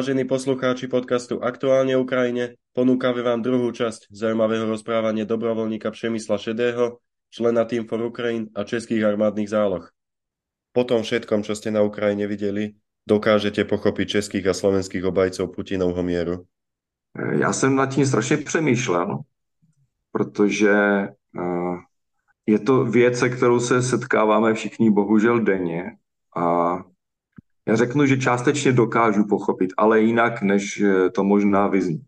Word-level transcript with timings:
Vážení 0.00 0.24
poslucháči 0.24 0.88
podcastu 0.88 1.44
Aktuálne 1.44 1.92
Ukrajine, 1.92 2.56
ponúkame 2.72 3.20
vám 3.20 3.44
druhú 3.44 3.68
časť 3.68 4.08
zaujímavého 4.08 4.64
rozprávania 4.64 5.28
dobrovoľníka 5.28 5.92
Přemysla 5.92 6.40
Šedého, 6.40 7.04
člena 7.28 7.68
Team 7.68 7.84
for 7.84 8.00
Ukraine 8.00 8.48
a 8.56 8.64
českých 8.64 9.04
armádnych 9.04 9.52
záloh. 9.52 9.84
Po 10.72 10.88
tom 10.88 11.04
všetkom, 11.04 11.44
čo 11.44 11.52
ste 11.52 11.68
na 11.68 11.84
Ukrajine 11.84 12.24
videli, 12.24 12.80
dokážete 13.04 13.68
pochopiť 13.68 14.24
českých 14.24 14.48
a 14.48 14.56
slovenských 14.56 15.04
obajcov 15.04 15.52
Putinovho 15.52 16.00
mieru? 16.00 16.48
Já 17.36 17.52
jsem 17.52 17.76
nad 17.76 17.92
tím 17.92 18.08
strašně 18.08 18.36
přemýšlel, 18.36 19.20
protože 20.16 20.72
uh, 21.36 21.76
je 22.48 22.58
to 22.58 22.88
věc, 22.88 23.18
se 23.18 23.28
kterou 23.28 23.60
se 23.60 23.82
setkáváme 23.82 24.54
všichni 24.56 24.88
bohužel 24.90 25.44
denně 25.44 26.00
a 26.32 26.44
řeknu, 27.68 28.06
že 28.06 28.16
částečně 28.16 28.72
dokážu 28.72 29.24
pochopit, 29.24 29.72
ale 29.76 30.00
jinak, 30.00 30.42
než 30.42 30.80
eh, 30.80 31.10
to 31.10 31.24
možná 31.24 31.66
vyzní. 31.68 32.06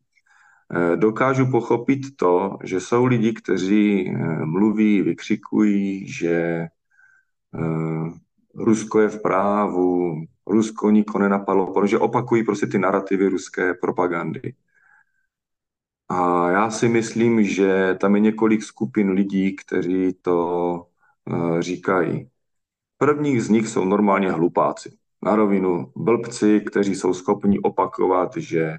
Eh, 0.75 0.97
dokážu 0.97 1.51
pochopit 1.51 2.17
to, 2.17 2.59
že 2.65 2.81
jsou 2.81 3.05
lidi, 3.05 3.33
kteří 3.33 4.09
eh, 4.09 4.47
mluví, 4.47 5.03
vykřikují, 5.03 6.09
že 6.09 6.67
Rusko 8.55 9.01
je 9.01 9.09
v 9.09 9.23
právu, 9.23 10.17
Rusko 10.47 10.91
nikoho 10.91 11.23
nenapadlo, 11.23 11.73
protože 11.73 11.99
opakují 11.99 12.45
prostě 12.45 12.67
ty 12.67 12.79
narrativy 12.79 13.29
ruské 13.29 13.75
propagandy. 13.75 14.55
A 16.09 16.51
já 16.51 16.71
si 16.71 16.89
myslím, 16.89 17.45
že 17.45 17.97
tam 18.01 18.15
je 18.15 18.21
několik 18.21 18.63
skupin 18.63 19.11
lidí, 19.11 19.57
kteří 19.57 20.15
to 20.23 20.87
říkají. 21.61 22.31
První 22.99 23.41
z 23.41 23.49
nich 23.49 23.69
jsou 23.69 23.85
normálně 23.85 24.31
hlupáci 24.31 25.02
na 25.23 25.37
rovinu 25.37 25.93
blbci, 25.97 26.61
kteří 26.61 26.95
jsou 26.95 27.15
schopni 27.15 27.61
opakovat, 27.61 28.37
že 28.37 28.77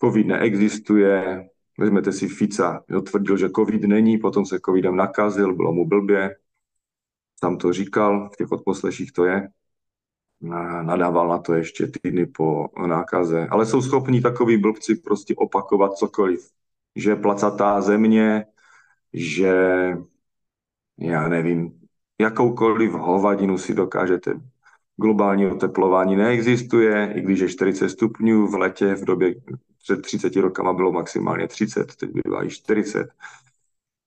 COVID 0.00 0.26
neexistuje. 0.26 1.48
Vezmete 1.78 2.12
si 2.12 2.28
Fica, 2.28 2.84
tvrdil, 3.10 3.36
že 3.36 3.50
COVID 3.50 3.82
není, 3.82 4.18
potom 4.18 4.46
se 4.46 4.60
COVIDem 4.60 4.96
nakazil, 4.96 5.54
bylo 5.54 5.72
mu 5.72 5.86
blbě. 5.86 6.36
Tam 7.40 7.56
to 7.56 7.72
říkal, 7.72 8.30
v 8.32 8.36
těch 8.36 8.52
odposleších 8.52 9.12
to 9.12 9.24
je. 9.24 9.48
Nadával 10.82 11.28
na 11.28 11.38
to 11.38 11.54
ještě 11.54 11.86
týdny 11.86 12.26
po 12.26 12.68
nákaze. 12.86 13.46
Ale 13.50 13.66
jsou 13.66 13.82
schopni 13.82 14.20
takový 14.20 14.56
blbci 14.56 14.94
prostě 14.94 15.34
opakovat 15.34 15.92
cokoliv. 15.92 16.50
Že 16.96 17.16
placatá 17.16 17.80
země, 17.80 18.44
že 19.12 19.56
já 20.98 21.28
nevím, 21.28 21.80
jakoukoliv 22.20 22.92
hovadinu 22.92 23.58
si 23.58 23.74
dokážete 23.74 24.40
globální 25.00 25.46
oteplování 25.46 26.16
neexistuje, 26.16 27.12
i 27.16 27.20
když 27.20 27.40
je 27.40 27.48
40 27.48 27.88
stupňů 27.88 28.46
v 28.46 28.54
letě, 28.54 28.94
v 28.94 29.04
době 29.04 29.34
před 29.82 30.02
30 30.02 30.36
rokama 30.36 30.72
bylo 30.72 30.92
maximálně 30.92 31.48
30, 31.48 31.96
teď 31.96 32.10
bývá 32.10 32.44
i 32.44 32.50
40. 32.50 33.08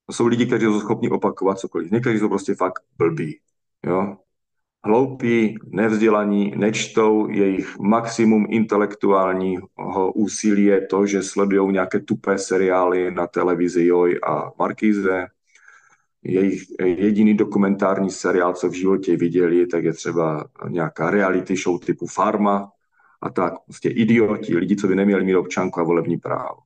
To 0.05 0.13
jsou 0.13 0.27
lidi, 0.27 0.45
kteří 0.45 0.65
jsou 0.65 0.79
schopni 0.79 1.09
opakovat 1.09 1.59
cokoliv. 1.59 1.91
Někteří 1.91 2.19
jsou 2.19 2.29
prostě 2.29 2.55
fakt 2.55 2.83
blbí. 2.97 3.39
Jo? 3.85 4.17
Hloupí, 4.83 5.57
nevzdělaní, 5.65 6.53
nečtou, 6.57 7.29
jejich 7.29 7.79
maximum 7.79 8.45
intelektuálního 8.49 10.11
úsilí 10.15 10.65
je 10.65 10.87
to, 10.87 11.05
že 11.05 11.23
sledují 11.23 11.73
nějaké 11.73 11.99
tupé 11.99 12.37
seriály 12.37 13.11
na 13.11 13.27
televizi 13.27 13.85
Joj 13.85 14.19
a 14.27 14.51
Markíze, 14.59 15.27
jejich 16.23 16.63
jediný 16.83 17.33
dokumentární 17.33 18.09
seriál, 18.09 18.53
co 18.53 18.69
v 18.69 18.73
životě 18.73 19.17
viděli, 19.17 19.67
tak 19.67 19.83
je 19.83 19.93
třeba 19.93 20.47
nějaká 20.69 21.11
reality 21.11 21.55
show 21.55 21.79
typu 21.79 22.07
Farma 22.07 22.71
a 23.21 23.29
tak. 23.29 23.53
Prostě 23.65 23.89
idioti, 23.89 24.57
lidi, 24.57 24.75
co 24.75 24.87
by 24.87 24.95
neměli 24.95 25.23
mít 25.23 25.35
občanku 25.35 25.79
a 25.79 25.83
volební 25.83 26.17
právo. 26.17 26.59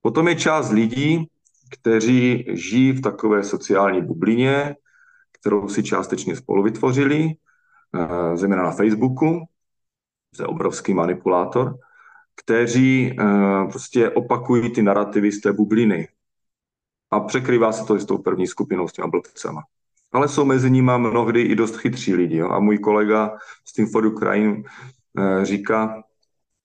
Potom 0.00 0.28
je 0.28 0.36
část 0.36 0.70
lidí, 0.70 1.28
kteří 1.70 2.44
žijí 2.48 2.92
v 2.92 3.00
takové 3.00 3.44
sociální 3.44 4.02
bublině, 4.02 4.76
kterou 5.40 5.68
si 5.68 5.82
částečně 5.82 6.36
spolu 6.36 6.62
vytvořili, 6.62 7.34
eh, 7.94 8.36
zejména 8.36 8.62
na 8.62 8.72
Facebooku, 8.72 9.44
to 10.36 10.42
je 10.42 10.46
obrovský 10.46 10.94
manipulátor, 10.94 11.78
kteří 12.34 13.16
eh, 13.20 13.24
prostě 13.70 14.10
opakují 14.10 14.72
ty 14.72 14.82
narrativy 14.82 15.32
z 15.32 15.40
té 15.40 15.52
bubliny 15.52 16.08
a 17.10 17.20
překrývá 17.20 17.72
se 17.72 17.84
to 17.84 17.96
i 17.96 18.00
s 18.00 18.04
tou 18.04 18.18
první 18.18 18.46
skupinou, 18.46 18.88
s 18.88 18.92
těma 18.92 19.08
blbcema. 19.08 19.62
Ale 20.12 20.28
jsou 20.28 20.44
mezi 20.44 20.70
nimi 20.70 20.92
mnohdy 20.96 21.42
i 21.42 21.54
dost 21.54 21.76
chytří 21.76 22.14
lidi. 22.14 22.36
Jo? 22.36 22.48
A 22.50 22.60
můj 22.60 22.78
kolega 22.78 23.36
z 23.64 23.72
Team 23.72 23.88
for 23.88 24.06
Ukraine 24.06 24.62
eh, 25.18 25.44
říká, 25.44 26.02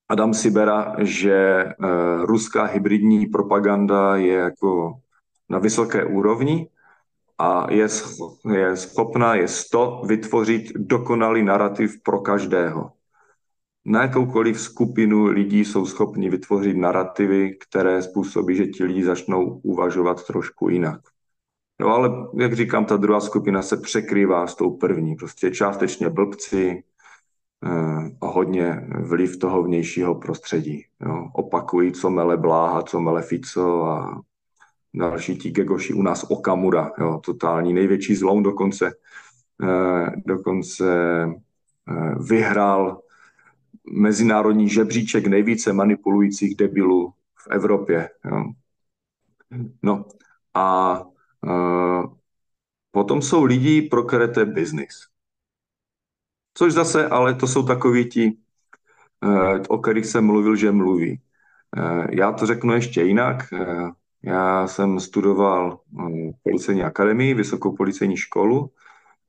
Adam 0.09 0.33
Sibera, 0.33 0.95
že 0.99 1.33
eh, 1.33 1.75
ruská 2.21 2.63
hybridní 2.63 3.25
propaganda 3.25 4.15
je 4.15 4.33
jako 4.33 4.93
na 5.49 5.59
vysoké 5.59 6.05
úrovni 6.05 6.69
a 7.37 7.67
je, 7.71 7.87
je 8.53 8.75
schopná, 8.75 9.35
je 9.35 9.45
to 9.71 10.01
vytvořit 10.05 10.71
dokonalý 10.75 11.43
narrativ 11.43 12.03
pro 12.03 12.19
každého 12.19 12.91
na 13.85 14.01
jakoukoliv 14.01 14.61
skupinu 14.61 15.25
lidí 15.25 15.65
jsou 15.65 15.85
schopni 15.85 16.29
vytvořit 16.29 16.77
narrativy, 16.77 17.57
které 17.57 18.01
způsobí, 18.01 18.55
že 18.55 18.67
ti 18.67 18.83
lidi 18.83 19.03
začnou 19.03 19.59
uvažovat 19.63 20.27
trošku 20.27 20.69
jinak. 20.69 21.01
No 21.79 21.87
ale, 21.87 22.09
jak 22.39 22.53
říkám, 22.53 22.85
ta 22.85 22.97
druhá 22.97 23.19
skupina 23.19 23.61
se 23.61 23.77
překrývá 23.77 24.47
s 24.47 24.55
tou 24.55 24.77
první. 24.77 25.15
Prostě 25.15 25.51
částečně 25.51 26.09
blbci 26.09 26.83
eh, 27.65 27.69
a 28.21 28.27
hodně 28.27 28.87
vliv 28.99 29.39
toho 29.39 29.63
vnějšího 29.63 30.15
prostředí. 30.15 30.85
Jo. 31.05 31.27
Opakují, 31.33 31.91
co 31.91 32.09
mele 32.09 32.37
Bláha, 32.37 32.81
co 32.81 32.99
mele 32.99 33.21
Fico 33.21 33.83
a 33.83 34.21
další 34.93 35.37
ti 35.37 35.51
gegoši 35.51 35.93
u 35.93 36.01
nás 36.01 36.25
Okamura, 36.29 36.91
jo, 36.99 37.21
totální 37.25 37.73
největší 37.73 38.15
zlom 38.15 38.43
dokonce, 38.43 38.91
eh, 39.63 40.11
dokonce 40.25 40.85
eh, 41.89 42.15
vyhrál 42.29 43.02
mezinárodní 43.91 44.69
žebříček 44.69 45.27
nejvíce 45.27 45.73
manipulujících 45.73 46.55
debilů 46.55 47.13
v 47.35 47.47
Evropě. 47.51 48.09
Jo. 48.25 48.43
No 49.83 50.05
a 50.53 50.99
uh, 51.41 52.13
potom 52.91 53.21
jsou 53.21 53.43
lidi, 53.43 53.81
pro 53.81 54.03
které 54.03 54.27
to 54.27 54.39
je 54.39 54.45
business. 54.45 55.07
Což 56.53 56.73
zase, 56.73 57.07
ale 57.07 57.33
to 57.33 57.47
jsou 57.47 57.65
takoví 57.65 58.09
ti, 58.09 58.37
uh, 59.23 59.59
o 59.67 59.77
kterých 59.77 60.05
jsem 60.05 60.25
mluvil, 60.25 60.55
že 60.55 60.71
mluví. 60.71 61.21
Uh, 61.77 62.05
já 62.11 62.31
to 62.31 62.45
řeknu 62.45 62.73
ještě 62.73 63.01
jinak. 63.01 63.53
Uh, 63.53 63.91
já 64.23 64.67
jsem 64.67 64.99
studoval 64.99 65.79
uh, 65.91 66.31
policejní 66.43 66.83
akademii, 66.83 67.33
vysokou 67.33 67.75
policejní 67.75 68.17
školu 68.17 68.71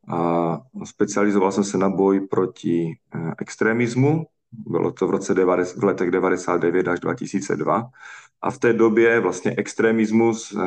a 0.08 0.60
specializoval 0.84 1.52
jsem 1.52 1.64
se 1.64 1.78
na 1.78 1.88
boj 1.88 2.20
proti 2.20 2.98
uh, 3.14 3.32
extremismu 3.38 4.26
bylo 4.66 4.92
to 4.92 5.06
v, 5.06 5.10
roce 5.10 5.34
90, 5.34 5.80
v 5.80 5.84
letech 5.84 6.10
99 6.10 6.88
až 6.88 7.00
2002. 7.00 7.90
A 8.42 8.50
v 8.50 8.58
té 8.58 8.72
době 8.72 9.20
vlastně 9.20 9.54
extremismus 9.56 10.52
eh, 10.52 10.58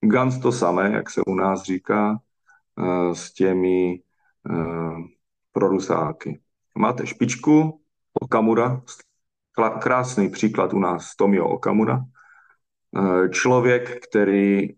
ganz 0.01 0.39
to 0.39 0.53
samé, 0.53 0.91
jak 0.93 1.11
se 1.11 1.21
u 1.27 1.35
nás 1.35 1.63
říká, 1.63 2.17
e, 2.17 3.15
s 3.15 3.33
těmi 3.33 3.93
e, 3.93 4.01
prorusáky. 5.53 6.41
Máte 6.79 7.07
špičku, 7.07 7.81
Okamura, 8.21 8.83
krásný 9.81 10.31
příklad 10.31 10.75
u 10.75 10.79
nás 10.79 11.17
Tomio 11.17 11.49
Okamura, 11.49 12.01
e, 12.01 13.29
člověk, 13.29 14.07
který 14.09 14.69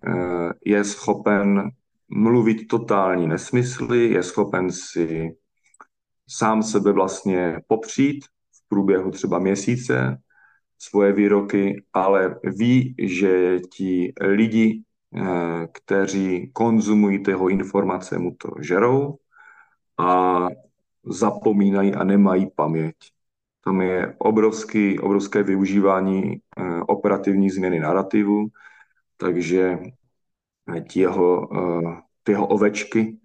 je 0.64 0.84
schopen 0.84 1.70
mluvit 2.08 2.68
totální 2.68 3.26
nesmysly, 3.26 4.10
je 4.10 4.22
schopen 4.22 4.72
si 4.72 5.36
sám 6.28 6.62
sebe 6.62 6.92
vlastně 6.92 7.60
popřít 7.66 8.24
v 8.24 8.68
průběhu 8.68 9.10
třeba 9.10 9.38
měsíce 9.38 10.18
svoje 10.78 11.12
výroky, 11.12 11.84
ale 11.92 12.40
ví, 12.44 12.94
že 12.98 13.60
ti 13.60 14.12
lidi, 14.20 14.82
eh, 14.82 14.91
kteří 15.72 16.50
konzumují 16.52 17.22
jeho 17.28 17.48
informace, 17.48 18.18
mu 18.18 18.34
to 18.34 18.48
žerou 18.60 19.18
a 19.98 20.48
zapomínají 21.04 21.94
a 21.94 22.04
nemají 22.04 22.50
paměť. 22.50 22.96
Tam 23.64 23.80
je 23.80 24.14
obrovský, 24.18 24.98
obrovské 24.98 25.42
využívání 25.42 26.36
eh, 26.36 26.80
operativní 26.80 27.50
změny 27.50 27.80
narrativu, 27.80 28.46
takže 29.16 29.78
eh, 30.74 30.80
ty 30.80 31.00
jeho 32.30 32.46
ovečky 32.46 33.18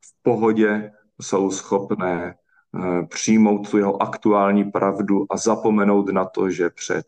v 0.00 0.22
pohodě 0.22 0.92
jsou 1.20 1.50
schopné 1.50 2.34
eh, 2.34 3.06
přijmout 3.06 3.70
tu 3.70 3.78
jeho 3.78 4.02
aktuální 4.02 4.64
pravdu 4.64 5.26
a 5.30 5.36
zapomenout 5.36 6.08
na 6.08 6.24
to, 6.24 6.50
že 6.50 6.70
před 6.70 7.06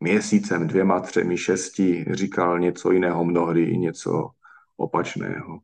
měsícem, 0.00 0.66
dvěma, 0.66 1.00
třemi, 1.00 1.38
šesti 1.38 2.04
říkal 2.10 2.58
něco 2.58 2.90
jiného, 2.90 3.24
mnohdy 3.24 3.62
i 3.62 3.78
něco 3.78 4.30
opačného. 4.76 5.60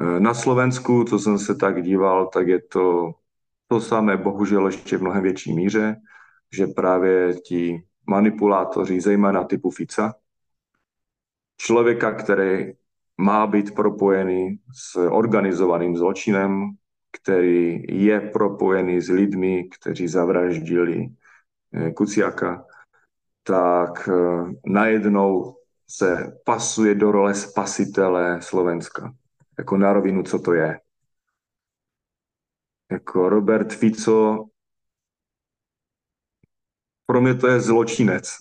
Eh, 0.00 0.20
na 0.20 0.34
Slovensku, 0.34 1.04
co 1.04 1.18
jsem 1.18 1.38
se 1.38 1.54
tak 1.54 1.82
díval, 1.82 2.26
tak 2.26 2.48
je 2.48 2.62
to 2.62 3.14
to 3.70 3.80
samé, 3.80 4.16
bohužel 4.16 4.66
ještě 4.66 4.96
v 4.96 5.00
mnohem 5.02 5.22
větší 5.22 5.54
míře, 5.54 5.96
že 6.52 6.66
právě 6.66 7.34
ti 7.34 7.82
manipulátoři, 8.06 9.00
zejména 9.00 9.44
typu 9.44 9.70
Fica, 9.70 10.14
člověka, 11.56 12.12
který 12.12 12.72
má 13.16 13.46
být 13.46 13.74
propojený 13.74 14.58
s 14.72 14.96
organizovaným 14.96 15.96
zločinem, 15.96 16.70
který 17.12 17.82
je 17.88 18.20
propojený 18.20 19.00
s 19.00 19.08
lidmi, 19.08 19.68
kteří 19.68 20.08
zavraždili 20.08 21.08
eh, 21.72 21.90
Kuciaka, 21.90 22.66
tak 23.42 24.08
eh, 24.08 24.52
najednou 24.66 25.56
se 25.88 26.38
pasuje 26.44 26.94
do 26.94 27.12
role 27.12 27.34
spasitele 27.34 28.42
Slovenska. 28.42 29.14
Jako 29.58 29.76
na 29.76 29.92
rovinu, 29.92 30.22
co 30.22 30.38
to 30.38 30.52
je. 30.52 30.80
Jako 32.90 33.28
Robert 33.28 33.72
Fico, 33.72 34.46
pro 37.06 37.20
mě 37.20 37.34
to 37.34 37.46
je 37.46 37.60
zločinec. 37.60 38.36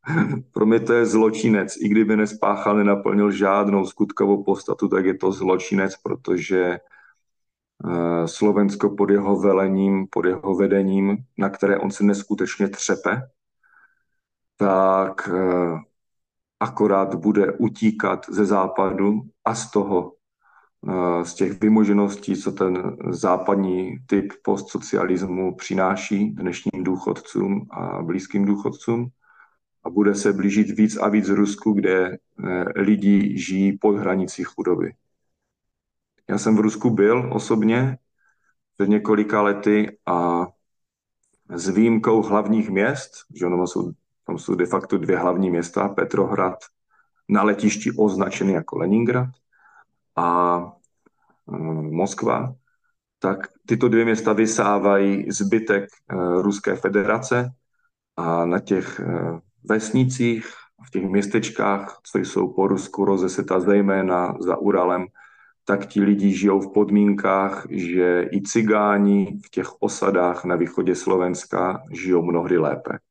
Pro 0.52 0.66
mě 0.66 0.80
to 0.80 0.92
je 0.92 1.06
zločinec. 1.06 1.76
I 1.76 1.88
kdyby 1.88 2.16
nespáchal, 2.16 2.76
nenaplnil 2.76 3.30
žádnou 3.30 3.86
skutkovou 3.86 4.44
postatu, 4.44 4.88
tak 4.88 5.04
je 5.04 5.14
to 5.14 5.32
zločinec, 5.32 5.96
protože 5.96 6.78
eh, 7.88 8.28
Slovensko 8.28 8.90
pod 8.96 9.10
jeho 9.10 9.40
velením, 9.40 10.06
pod 10.10 10.24
jeho 10.24 10.54
vedením, 10.54 11.16
na 11.38 11.48
které 11.50 11.78
on 11.78 11.90
se 11.90 12.04
neskutečně 12.04 12.68
třepe, 12.68 13.22
tak 14.60 15.28
eh, 15.28 15.78
akorát 16.60 17.14
bude 17.14 17.52
utíkat 17.52 18.26
ze 18.28 18.44
západu 18.44 19.20
a 19.44 19.54
z 19.54 19.70
toho, 19.70 20.12
eh, 20.88 21.24
z 21.24 21.34
těch 21.34 21.60
vymožeností, 21.60 22.36
co 22.36 22.52
ten 22.52 22.96
západní 23.10 23.98
typ 24.06 24.32
postsocialismu 24.42 25.54
přináší 25.54 26.30
dnešním 26.30 26.84
důchodcům 26.84 27.66
a 27.70 28.02
blízkým 28.02 28.44
důchodcům 28.44 29.08
a 29.84 29.90
bude 29.90 30.14
se 30.14 30.32
blížit 30.32 30.70
víc 30.70 30.96
a 30.96 31.08
víc 31.08 31.28
Rusku, 31.28 31.72
kde 31.72 32.10
eh, 32.10 32.64
lidi 32.76 33.38
žijí 33.38 33.78
pod 33.78 33.96
hranicí 33.96 34.44
chudoby. 34.44 34.92
Já 36.28 36.38
jsem 36.38 36.56
v 36.56 36.60
Rusku 36.60 36.90
byl 36.90 37.30
osobně 37.32 37.98
před 38.76 38.88
několika 38.88 39.42
lety 39.42 39.98
a 40.06 40.46
s 41.48 41.68
výjimkou 41.68 42.22
hlavních 42.22 42.70
měst, 42.70 43.12
že 43.34 43.46
ono 43.46 43.66
jsou, 43.66 43.92
tam 44.30 44.38
jsou 44.38 44.54
de 44.54 44.66
facto 44.66 44.98
dvě 44.98 45.18
hlavní 45.18 45.50
města, 45.50 45.88
Petrohrad 45.88 46.58
na 47.28 47.42
letišti 47.42 47.92
označený 47.92 48.52
jako 48.52 48.78
Leningrad 48.78 49.28
a 50.16 50.58
e, 51.52 51.58
Moskva, 51.90 52.54
tak 53.18 53.48
tyto 53.66 53.88
dvě 53.88 54.04
města 54.04 54.32
vysávají 54.32 55.30
zbytek 55.30 55.84
e, 55.84 56.14
Ruské 56.42 56.76
federace 56.76 57.50
a 58.16 58.46
na 58.46 58.58
těch 58.58 59.00
e, 59.00 59.04
vesnicích, 59.64 60.46
v 60.86 60.90
těch 60.90 61.04
městečkách, 61.04 62.00
co 62.02 62.18
jsou 62.18 62.52
po 62.52 62.66
Rusku 62.66 63.04
rozeseta 63.04 63.60
zejména 63.60 64.36
za 64.40 64.56
Uralem, 64.56 65.06
tak 65.64 65.86
ti 65.86 66.02
lidi 66.02 66.32
žijou 66.32 66.60
v 66.60 66.72
podmínkách, 66.72 67.66
že 67.70 68.28
i 68.32 68.42
cigáni 68.42 69.40
v 69.46 69.50
těch 69.50 69.82
osadách 69.82 70.44
na 70.44 70.56
východě 70.56 70.94
Slovenska 70.94 71.82
žijou 71.90 72.22
mnohdy 72.22 72.58
lépe. 72.58 73.09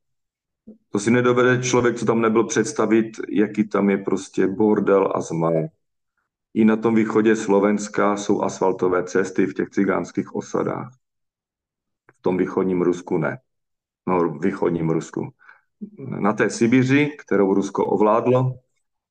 To 0.90 1.00
si 1.00 1.12
nedovede 1.12 1.64
člověk, 1.64 1.98
co 1.98 2.06
tam 2.06 2.22
nebyl 2.22 2.44
představit, 2.44 3.06
jaký 3.30 3.68
tam 3.68 3.90
je 3.90 3.98
prostě 3.98 4.48
bordel 4.48 5.12
a 5.16 5.22
zmar. 5.22 5.54
I 6.54 6.66
na 6.66 6.76
tom 6.76 6.96
východě 6.96 7.36
Slovenska 7.36 8.18
jsou 8.18 8.42
asfaltové 8.42 9.04
cesty 9.04 9.46
v 9.46 9.54
těch 9.54 9.70
cigánských 9.70 10.36
osadách. 10.36 10.94
V 12.14 12.22
tom 12.22 12.38
východním 12.38 12.82
Rusku 12.82 13.18
ne. 13.18 13.40
No, 14.08 14.30
východním 14.30 14.90
Rusku 14.90 15.34
na 16.20 16.34
té 16.34 16.50
Sibiři, 16.50 17.16
kterou 17.20 17.54
Rusko 17.54 17.86
ovládlo 17.86 18.54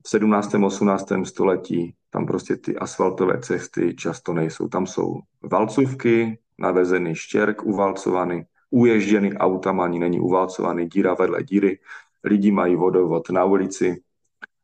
v 0.04 0.08
17. 0.08 0.54
18. 0.54 1.12
století, 1.24 1.94
tam 2.10 2.26
prostě 2.26 2.56
ty 2.56 2.76
asfaltové 2.76 3.40
cesty 3.40 3.94
často 3.94 4.32
nejsou. 4.32 4.68
Tam 4.68 4.86
jsou 4.86 5.20
valcovky, 5.42 6.38
navezený 6.58 7.14
štěrk 7.14 7.62
uvalcovaný, 7.62 8.42
uježděný 8.70 9.34
autama 9.34 9.84
ani 9.84 9.98
není 9.98 10.20
uvalcovaný, 10.20 10.86
díra 10.86 11.14
vedle 11.14 11.42
díry, 11.42 11.78
lidi 12.24 12.50
mají 12.50 12.76
vodovod 12.76 13.30
na 13.30 13.44
ulici 13.44 14.02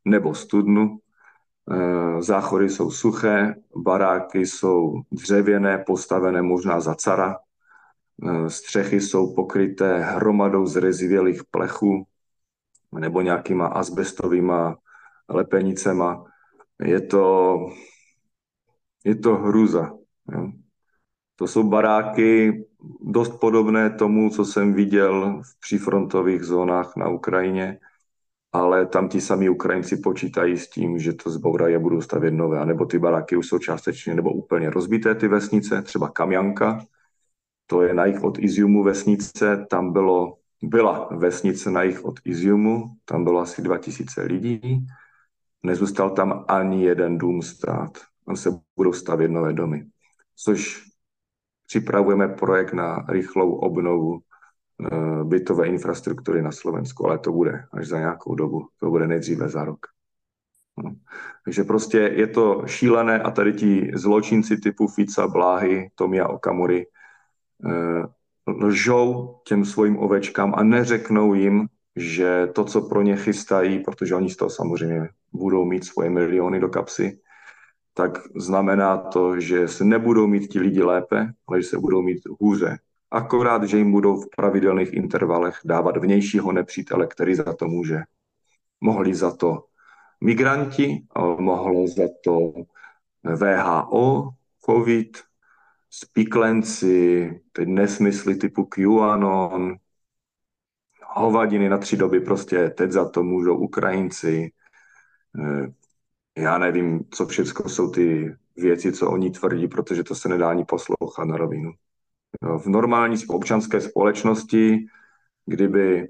nebo 0.04 0.34
studnu, 0.34 0.98
e, 1.70 2.22
záchody 2.22 2.68
jsou 2.68 2.90
suché, 2.90 3.54
baráky 3.76 4.46
jsou 4.46 5.00
dřevěné, 5.12 5.78
postavené 5.86 6.42
možná 6.42 6.80
za 6.80 6.94
cara, 6.94 7.36
Eh, 8.22 8.50
střechy 8.50 9.00
jsou 9.00 9.34
pokryté 9.34 9.98
hromadou 9.98 10.66
zrezivělých 10.66 11.44
plechů 11.44 12.06
nebo 12.92 13.20
nějakýma 13.20 13.66
asbestovýma 13.66 14.78
lepenicema. 15.28 16.24
Je 16.80 17.00
to, 17.00 17.56
je 19.04 19.14
to 19.14 19.34
hruza. 19.34 19.92
To 21.36 21.46
jsou 21.46 21.62
baráky 21.62 22.64
dost 23.00 23.40
podobné 23.40 23.90
tomu, 23.90 24.30
co 24.30 24.44
jsem 24.44 24.74
viděl 24.74 25.42
v 25.44 25.60
přífrontových 25.60 26.42
zónách 26.42 26.96
na 26.96 27.08
Ukrajině, 27.08 27.78
ale 28.52 28.86
tam 28.86 29.08
ti 29.08 29.20
sami 29.20 29.48
Ukrajinci 29.48 29.96
počítají 29.96 30.58
s 30.58 30.70
tím, 30.70 30.98
že 30.98 31.12
to 31.12 31.30
zbourají 31.30 31.74
a 31.76 31.78
budou 31.78 32.00
stavět 32.00 32.30
nové, 32.30 32.58
anebo 32.58 32.86
ty 32.86 32.98
baráky 32.98 33.36
už 33.36 33.46
jsou 33.46 33.58
částečně 33.58 34.14
nebo 34.14 34.32
úplně 34.32 34.70
rozbité 34.70 35.14
ty 35.14 35.28
vesnice, 35.28 35.82
třeba 35.82 36.08
Kamjanka, 36.08 36.86
to 37.66 37.82
je 37.82 37.94
na 37.94 38.04
jich 38.04 38.22
od 38.24 38.38
Iziumu 38.38 38.82
vesnice, 38.82 39.66
tam 39.70 39.92
bylo, 39.92 40.38
byla 40.62 41.08
vesnice 41.12 41.70
na 41.70 41.82
jich 41.82 42.04
od 42.04 42.14
Iziumu, 42.24 42.96
tam 43.04 43.24
bylo 43.24 43.40
asi 43.40 43.62
2000 43.62 44.22
lidí, 44.22 44.86
nezůstal 45.62 46.10
tam 46.10 46.44
ani 46.48 46.84
jeden 46.84 47.18
dům 47.18 47.42
stát, 47.42 47.98
tam 48.26 48.36
se 48.36 48.50
budou 48.76 48.92
stavět 48.92 49.30
nové 49.30 49.52
domy, 49.52 49.86
což 50.36 50.93
připravujeme 51.74 52.28
projekt 52.28 52.72
na 52.72 53.04
rychlou 53.08 53.54
obnovu 53.54 54.18
eh, 54.18 55.24
bytové 55.24 55.66
infrastruktury 55.66 56.42
na 56.42 56.52
Slovensku, 56.52 57.06
ale 57.06 57.18
to 57.18 57.32
bude 57.32 57.64
až 57.72 57.88
za 57.88 57.98
nějakou 57.98 58.34
dobu, 58.34 58.68
to 58.80 58.90
bude 58.90 59.06
nejdříve 59.06 59.48
za 59.48 59.64
rok. 59.64 59.78
No. 60.84 60.94
Takže 61.44 61.64
prostě 61.64 61.98
je 61.98 62.26
to 62.26 62.62
šílené 62.66 63.22
a 63.22 63.30
tady 63.30 63.52
ti 63.52 63.90
zločinci 63.94 64.56
typu 64.56 64.88
Fica, 64.88 65.26
Bláhy, 65.28 65.90
Tomia 65.94 66.28
Okamury 66.28 66.86
Eh, 67.66 68.06
lžou 68.46 69.36
těm 69.48 69.64
svým 69.64 69.98
ovečkám 69.98 70.54
a 70.56 70.62
neřeknou 70.62 71.34
jim, 71.34 71.66
že 71.96 72.48
to, 72.54 72.64
co 72.64 72.88
pro 72.88 73.02
ně 73.02 73.16
chystají, 73.16 73.78
protože 73.78 74.14
oni 74.14 74.30
z 74.30 74.36
toho 74.36 74.50
samozřejmě 74.50 75.08
budou 75.32 75.64
mít 75.64 75.84
svoje 75.84 76.10
miliony 76.10 76.60
do 76.60 76.68
kapsy, 76.68 77.18
tak 77.94 78.18
znamená 78.36 78.96
to, 78.96 79.40
že 79.40 79.68
se 79.68 79.84
nebudou 79.84 80.26
mít 80.26 80.48
ti 80.48 80.60
lidi 80.60 80.82
lépe, 80.82 81.32
ale 81.48 81.62
že 81.62 81.68
se 81.68 81.78
budou 81.78 82.02
mít 82.02 82.18
hůře. 82.40 82.78
Akorát, 83.10 83.64
že 83.64 83.78
jim 83.78 83.92
budou 83.92 84.20
v 84.20 84.28
pravidelných 84.36 84.92
intervalech 84.92 85.60
dávat 85.64 85.96
vnějšího 85.96 86.52
nepřítele, 86.52 87.06
který 87.06 87.34
za 87.34 87.52
to 87.54 87.66
může. 87.66 88.00
Mohli 88.80 89.14
za 89.14 89.36
to 89.36 89.64
migranti, 90.20 91.06
mohlo 91.38 91.88
za 91.88 92.08
to 92.24 92.52
VHO, 93.22 94.28
COVID, 94.66 95.18
spiklenci, 95.90 97.30
teď 97.52 97.68
nesmysly 97.68 98.36
typu 98.36 98.64
QAnon, 98.64 99.76
hovadiny 101.14 101.68
na 101.68 101.78
tři 101.78 101.96
doby, 101.96 102.20
prostě 102.20 102.70
teď 102.70 102.90
za 102.90 103.08
to 103.08 103.22
můžou 103.22 103.56
Ukrajinci. 103.56 104.52
Já 106.38 106.58
nevím, 106.58 107.04
co 107.10 107.26
všechno 107.26 107.68
jsou 107.68 107.90
ty 107.90 108.34
věci, 108.56 108.92
co 108.92 109.10
oni 109.10 109.30
tvrdí, 109.30 109.68
protože 109.68 110.02
to 110.04 110.14
se 110.14 110.28
nedá 110.28 110.50
ani 110.50 110.64
poslouchat 110.64 111.24
na 111.24 111.36
rovinu. 111.36 111.72
V 112.58 112.66
normální 112.66 113.16
občanské 113.28 113.80
společnosti, 113.80 114.86
kdyby 115.46 116.08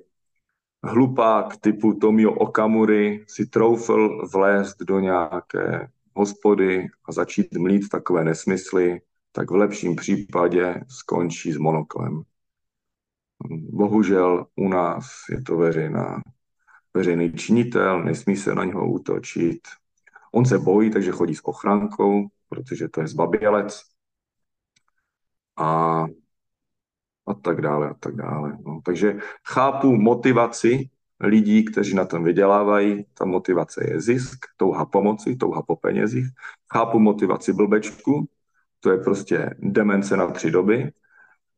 hlupák 0.82 1.56
typu 1.56 1.94
Tomio 1.94 2.32
Okamury 2.32 3.24
si 3.28 3.46
troufl 3.46 4.28
vlézt 4.32 4.82
do 4.82 5.00
nějaké 5.00 5.88
hospody 6.14 6.86
a 7.04 7.12
začít 7.12 7.54
mlít 7.54 7.88
takové 7.88 8.24
nesmysly, 8.24 9.00
tak 9.32 9.50
v 9.50 9.54
lepším 9.54 9.96
případě 9.96 10.80
skončí 10.88 11.52
s 11.52 11.56
monoklem. 11.56 12.22
Bohužel 13.70 14.46
u 14.56 14.68
nás 14.68 15.06
je 15.30 15.42
to 15.42 15.56
veřejná, 15.56 16.22
veřejný 16.94 17.32
činitel, 17.32 18.04
nesmí 18.04 18.36
se 18.36 18.54
na 18.54 18.64
něho 18.64 18.90
útočit. 18.90 19.60
On 20.34 20.44
se 20.44 20.58
bojí, 20.58 20.90
takže 20.90 21.10
chodí 21.10 21.34
s 21.34 21.44
ochrankou, 21.44 22.26
protože 22.48 22.88
to 22.88 23.00
je 23.00 23.06
zbabělec. 23.06 23.82
A, 25.56 26.04
a 27.26 27.34
tak 27.34 27.60
dále, 27.60 27.90
a 27.90 27.94
tak 27.94 28.16
dále. 28.16 28.58
No, 28.66 28.80
takže 28.84 29.16
chápu 29.46 29.96
motivaci 29.96 30.90
lidí, 31.20 31.64
kteří 31.64 31.94
na 31.94 32.04
tom 32.04 32.24
vydělávají. 32.24 33.04
Ta 33.14 33.24
motivace 33.24 33.84
je 33.90 34.00
zisk, 34.00 34.46
touha 34.56 34.84
pomoci, 34.84 35.36
touha 35.36 35.62
po 35.62 35.76
penězích. 35.76 36.26
Chápu 36.72 36.98
motivaci 36.98 37.52
blbečku, 37.52 38.28
to 38.80 38.90
je 38.90 38.98
prostě 38.98 39.54
demence 39.58 40.16
na 40.16 40.26
tři 40.30 40.50
doby. 40.50 40.92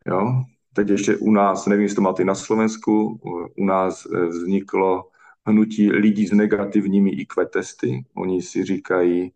Jo? 0.06 0.42
Teď 0.72 0.88
ještě 0.88 1.16
u 1.16 1.30
nás, 1.30 1.66
nevím, 1.66 1.82
jestli 1.82 1.96
to 1.96 2.02
máte 2.02 2.24
na 2.24 2.34
Slovensku, 2.34 3.20
u 3.56 3.64
nás 3.64 4.06
eh, 4.06 4.26
vzniklo 4.26 5.08
hnutí 5.46 5.92
lidí 5.92 6.26
s 6.26 6.32
negativními 6.32 7.10
IQ 7.10 7.46
testy. 7.46 8.04
Oni 8.14 8.42
si 8.42 8.64
říkají 8.64 9.32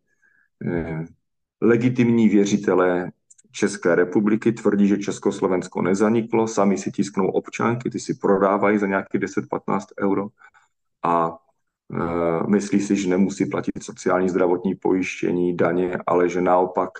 eh, 0.66 1.04
legitimní 1.60 2.28
věřitelé 2.28 3.12
České 3.52 3.94
republiky 3.94 4.52
tvrdí, 4.52 4.88
že 4.88 4.98
Československo 4.98 5.82
nezaniklo, 5.82 6.48
sami 6.48 6.78
si 6.78 6.90
tisknou 6.90 7.28
občanky, 7.28 7.90
ty 7.90 8.00
si 8.00 8.14
prodávají 8.14 8.78
za 8.78 8.86
nějaký 8.86 9.18
10-15 9.18 9.86
euro 10.00 10.28
a 11.02 11.38
e, 11.92 12.50
myslí 12.50 12.80
si, 12.80 12.96
že 12.96 13.08
nemusí 13.08 13.46
platit 13.46 13.82
sociální 13.82 14.28
zdravotní 14.28 14.74
pojištění, 14.74 15.56
daně, 15.56 15.98
ale 16.06 16.28
že 16.28 16.40
naopak 16.40 16.90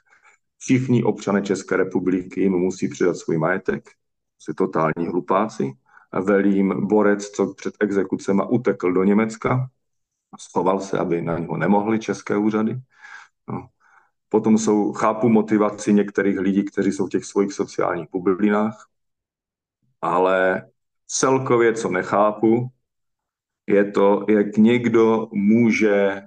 všichni 0.58 1.02
občané 1.02 1.42
České 1.42 1.76
republiky 1.76 2.40
jim 2.40 2.52
musí 2.52 2.88
přidat 2.88 3.16
svůj 3.16 3.38
majetek. 3.38 3.90
Jsi 4.38 4.54
totální 4.54 5.06
hlupáci. 5.06 5.72
A 6.12 6.20
velí 6.20 6.56
jim 6.56 6.86
borec, 6.86 7.30
co 7.30 7.54
před 7.54 7.74
exekucema 7.80 8.44
utekl 8.44 8.92
do 8.92 9.04
Německa, 9.04 9.70
schoval 10.38 10.80
se, 10.80 10.98
aby 10.98 11.22
na 11.22 11.38
něho 11.38 11.56
nemohli 11.56 11.98
české 11.98 12.36
úřady. 12.36 12.80
No. 13.48 13.68
Potom 14.28 14.58
jsou, 14.58 14.92
chápu 14.92 15.28
motivaci 15.28 15.92
některých 15.92 16.38
lidí, 16.38 16.64
kteří 16.64 16.92
jsou 16.92 17.06
v 17.06 17.10
těch 17.10 17.24
svých 17.24 17.52
sociálních 17.52 18.08
bublinách, 18.12 18.88
ale 20.02 20.70
celkově, 21.06 21.74
co 21.74 21.88
nechápu, 21.88 22.68
je 23.66 23.90
to, 23.90 24.24
jak 24.28 24.56
někdo 24.56 25.28
může 25.32 26.22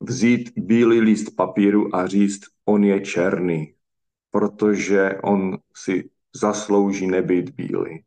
vzít 0.00 0.52
bílý 0.56 1.00
list 1.00 1.30
papíru 1.36 1.96
a 1.96 2.06
říct, 2.06 2.40
on 2.64 2.84
je 2.84 3.00
černý, 3.00 3.74
protože 4.30 5.18
on 5.22 5.58
si 5.76 6.10
zaslouží 6.34 7.06
nebýt 7.06 7.50
bílý. 7.50 8.04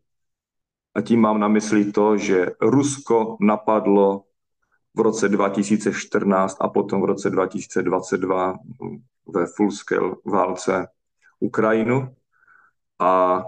A 0.97 1.01
tím 1.01 1.21
mám 1.21 1.39
na 1.39 1.47
mysli 1.47 1.91
to, 1.91 2.17
že 2.17 2.45
Rusko 2.61 3.37
napadlo 3.41 4.23
v 4.95 4.99
roce 4.99 5.29
2014 5.29 6.57
a 6.59 6.69
potom 6.69 7.01
v 7.01 7.05
roce 7.05 7.29
2022 7.29 8.55
ve 9.27 9.45
full-scale 9.45 10.15
válce 10.25 10.87
Ukrajinu. 11.39 12.15
A 12.99 13.43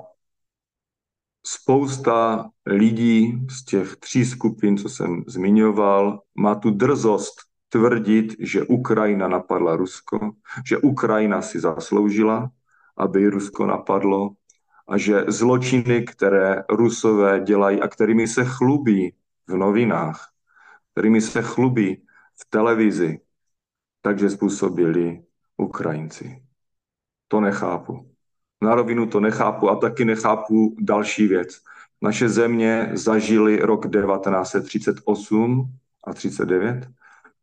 spousta 1.46 2.50
lidí 2.65 3.48
z 3.50 3.65
těch 3.65 3.96
tří 3.96 4.25
skupin, 4.25 4.77
co 4.77 4.89
jsem 4.89 5.24
zmiňoval, 5.27 6.22
má 6.36 6.56
tu 6.56 6.70
drzost 6.70 7.34
tvrdit, 7.70 8.36
že 8.39 8.63
Ukrajina 8.63 9.27
napadla 9.27 9.75
Rusko, 9.75 10.20
že 10.65 10.77
Ukrajina 10.77 11.41
si 11.41 11.60
zasloužila, 11.60 12.50
aby 12.98 13.29
Rusko 13.29 13.65
napadlo 13.65 14.29
a 14.89 14.98
že 14.98 15.25
zločiny, 15.27 16.03
které 16.03 16.63
Rusové 16.69 17.39
dělají 17.39 17.81
a 17.81 17.88
kterými 17.88 18.27
se 18.27 18.46
chlubí 18.46 19.13
v 19.48 19.53
novinách, 19.55 20.29
kterými 20.91 21.22
se 21.22 21.41
chlubí 21.41 21.96
v 22.41 22.50
televizi, 22.50 23.19
takže 24.01 24.29
způsobili 24.29 25.24
Ukrajinci. 25.58 26.43
To 27.27 27.41
nechápu. 27.41 28.15
Na 28.62 28.75
rovinu 28.75 29.08
to 29.08 29.19
nechápu 29.19 29.69
a 29.69 29.75
taky 29.75 30.05
nechápu 30.05 30.75
další 30.79 31.27
věc. 31.27 31.62
Naše 32.01 32.29
země 32.29 32.89
zažili 32.93 33.60
rok 33.60 33.91
1938 33.91 35.74
a 36.03 36.13
39 36.13 36.88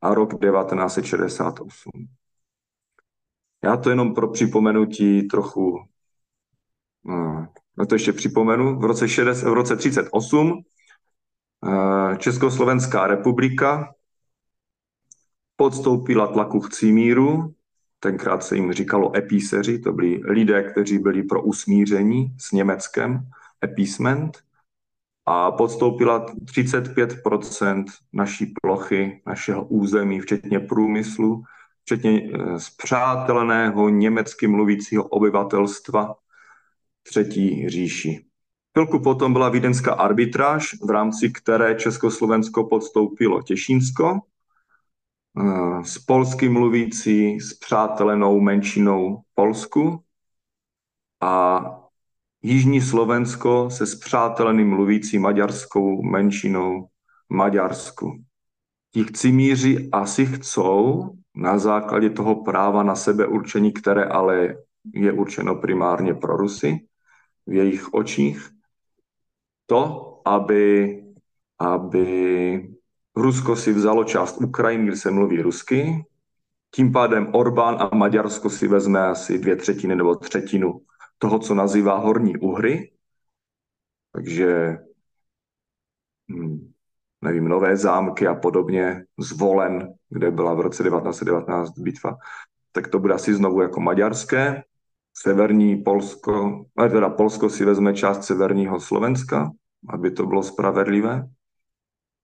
a 0.00 0.14
rok 0.14 0.40
1968. 0.40 1.90
Já 3.64 3.76
to 3.76 3.90
jenom 3.90 4.14
pro 4.14 4.28
připomenutí 4.28 5.22
trochu, 5.22 5.88
no 7.78 7.86
to 7.88 7.94
ještě 7.94 8.12
připomenu, 8.12 8.78
v 8.78 8.84
roce, 8.84 9.08
60, 9.08 9.50
v 9.50 9.52
roce 9.52 9.76
38 9.76 10.62
Eh, 11.64 12.16
Československá 12.16 13.06
republika 13.06 13.94
podstoupila 15.56 16.26
tlaku 16.26 16.60
k 16.60 16.70
Cimíru, 16.70 17.54
tenkrát 18.00 18.44
se 18.44 18.56
jim 18.56 18.72
říkalo 18.72 19.16
epíseři, 19.16 19.78
to 19.78 19.92
byli 19.92 20.20
lidé, 20.24 20.62
kteří 20.62 20.98
byli 20.98 21.22
pro 21.22 21.42
usmíření 21.42 22.36
s 22.38 22.52
Německem, 22.52 23.28
epísment, 23.64 24.38
a 25.26 25.50
podstoupila 25.50 26.26
35% 26.26 27.84
naší 28.12 28.54
plochy, 28.62 29.22
našeho 29.26 29.64
území, 29.64 30.20
včetně 30.20 30.60
průmyslu, 30.60 31.42
včetně 31.84 32.30
zpřáteleného 32.56 33.88
eh, 33.88 33.90
německy 33.90 34.46
mluvícího 34.46 35.04
obyvatelstva 35.04 36.14
třetí 37.08 37.68
říši. 37.68 38.24
Chvilku 38.72 39.00
potom 39.00 39.32
byla 39.32 39.48
vídeňská 39.48 39.92
arbitráž, 39.92 40.74
v 40.82 40.90
rámci 40.90 41.30
které 41.30 41.74
Československo 41.74 42.64
podstoupilo 42.64 43.42
Těšínsko 43.42 44.18
eh, 44.20 45.84
s 45.84 45.98
polským 45.98 46.52
mluvící, 46.52 47.40
s 47.40 47.54
přátelenou 47.54 48.40
menšinou 48.40 49.22
Polsku 49.34 50.02
a 51.20 51.64
Jižní 52.42 52.80
Slovensko 52.80 53.70
se 53.70 53.86
spřáteleným 53.86 54.68
mluvící 54.68 55.18
maďarskou 55.18 56.02
menšinou 56.02 56.88
Maďarsku. 57.28 58.22
Ti 58.92 59.04
cimíři 59.12 59.88
asi 59.92 60.26
chcou 60.26 61.10
na 61.34 61.58
základě 61.58 62.10
toho 62.10 62.44
práva 62.44 62.82
na 62.82 62.94
sebe 62.94 63.26
určení, 63.26 63.72
které 63.72 64.04
ale 64.04 64.56
je 64.94 65.12
určeno 65.12 65.54
primárně 65.54 66.14
pro 66.14 66.36
Rusy 66.36 66.86
v 67.46 67.52
jejich 67.52 67.94
očích, 67.94 68.50
to, 69.66 70.12
aby, 70.24 71.02
aby 71.58 72.68
Rusko 73.16 73.56
si 73.56 73.72
vzalo 73.72 74.04
část 74.04 74.40
Ukrajiny, 74.40 74.86
kde 74.86 74.96
se 74.96 75.10
mluví 75.10 75.42
rusky, 75.42 76.04
tím 76.70 76.92
pádem 76.92 77.34
Orbán 77.34 77.76
a 77.80 77.94
Maďarsko 77.94 78.50
si 78.50 78.68
vezme 78.68 79.00
asi 79.00 79.38
dvě 79.38 79.56
třetiny 79.56 79.96
nebo 79.96 80.14
třetinu 80.14 80.80
toho, 81.18 81.38
co 81.38 81.54
nazývá 81.54 81.98
Horní 81.98 82.36
Uhry. 82.36 82.92
Takže 84.12 84.78
hm, 86.30 86.72
nevím, 87.22 87.48
nové 87.48 87.76
zámky 87.76 88.26
a 88.26 88.34
podobně, 88.34 89.04
zvolen, 89.18 89.94
kde 90.08 90.30
byla 90.30 90.54
v 90.54 90.60
roce 90.60 90.82
1919 90.82 91.78
bitva, 91.78 92.16
tak 92.72 92.88
to 92.88 92.98
bude 92.98 93.14
asi 93.14 93.34
znovu 93.34 93.60
jako 93.60 93.80
maďarské 93.80 94.62
severní 95.18 95.82
Polsko, 95.82 96.64
ale 96.76 96.90
teda 96.90 97.08
Polsko 97.08 97.50
si 97.50 97.64
vezme 97.64 97.94
část 97.94 98.24
severního 98.24 98.80
Slovenska, 98.80 99.50
aby 99.88 100.10
to 100.10 100.26
bylo 100.26 100.42
spravedlivé. 100.42 101.28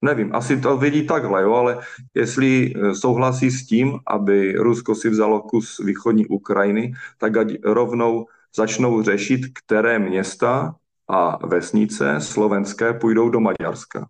Nevím, 0.05 0.35
asi 0.35 0.61
to 0.61 0.77
vidí 0.77 1.07
takhle, 1.07 1.43
jo, 1.43 1.55
ale 1.55 1.79
jestli 2.15 2.73
eh, 2.75 2.95
souhlasí 2.95 3.51
s 3.51 3.67
tím, 3.67 3.99
aby 4.07 4.53
Rusko 4.53 4.95
si 4.95 5.09
vzalo 5.11 5.41
kus 5.41 5.79
východní 5.85 6.27
Ukrajiny, 6.27 6.93
tak 7.19 7.37
ať 7.37 7.49
rovnou 7.65 8.27
začnou 8.57 9.03
řešit, 9.03 9.41
které 9.55 9.99
města 9.99 10.75
a 11.09 11.47
vesnice 11.47 12.21
slovenské 12.21 12.93
půjdou 12.93 13.29
do 13.29 13.41
Maďarska. 13.41 14.09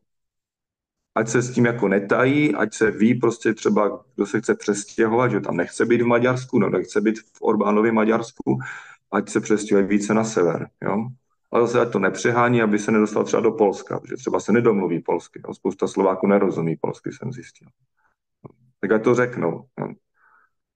Ať 1.15 1.29
se 1.29 1.43
s 1.43 1.55
tím 1.55 1.65
jako 1.65 1.89
netají, 1.89 2.55
ať 2.55 2.75
se 2.75 2.91
ví 2.91 3.15
prostě 3.15 3.55
třeba, 3.55 4.05
kdo 4.15 4.27
se 4.27 4.41
chce 4.41 4.55
přestěhovat, 4.55 5.31
že 5.31 5.41
tam 5.41 5.57
nechce 5.57 5.87
být 5.87 6.03
v 6.03 6.07
Maďarsku, 6.07 6.59
no 6.59 6.71
nechce 6.71 7.01
být 7.01 7.19
v 7.19 7.43
Orbánově 7.43 7.93
Maďarsku, 7.93 8.59
ať 9.13 9.29
se 9.29 9.41
přestěhuje 9.41 9.87
více 9.87 10.15
na 10.15 10.25
sever. 10.25 10.69
Jo? 10.83 11.07
ale 11.53 11.67
zase 11.67 11.81
ať 11.81 11.93
to 11.93 11.99
nepřehání, 11.99 12.63
aby 12.63 12.79
se 12.79 12.93
nedostal 12.93 13.25
třeba 13.25 13.43
do 13.43 13.53
Polska, 13.53 14.01
protože 14.01 14.17
třeba 14.17 14.41
se 14.41 14.53
nedomluví 14.53 15.03
polsky. 15.03 15.41
A 15.45 15.55
spousta 15.55 15.87
Slováků 15.87 16.27
nerozumí 16.27 16.77
polsky, 16.77 17.13
jsem 17.13 17.33
zjistil. 17.33 17.69
Tak 18.81 18.93
ať 18.93 19.05
to 19.05 19.15
řeknou. 19.15 19.65
Jo. 19.79 19.89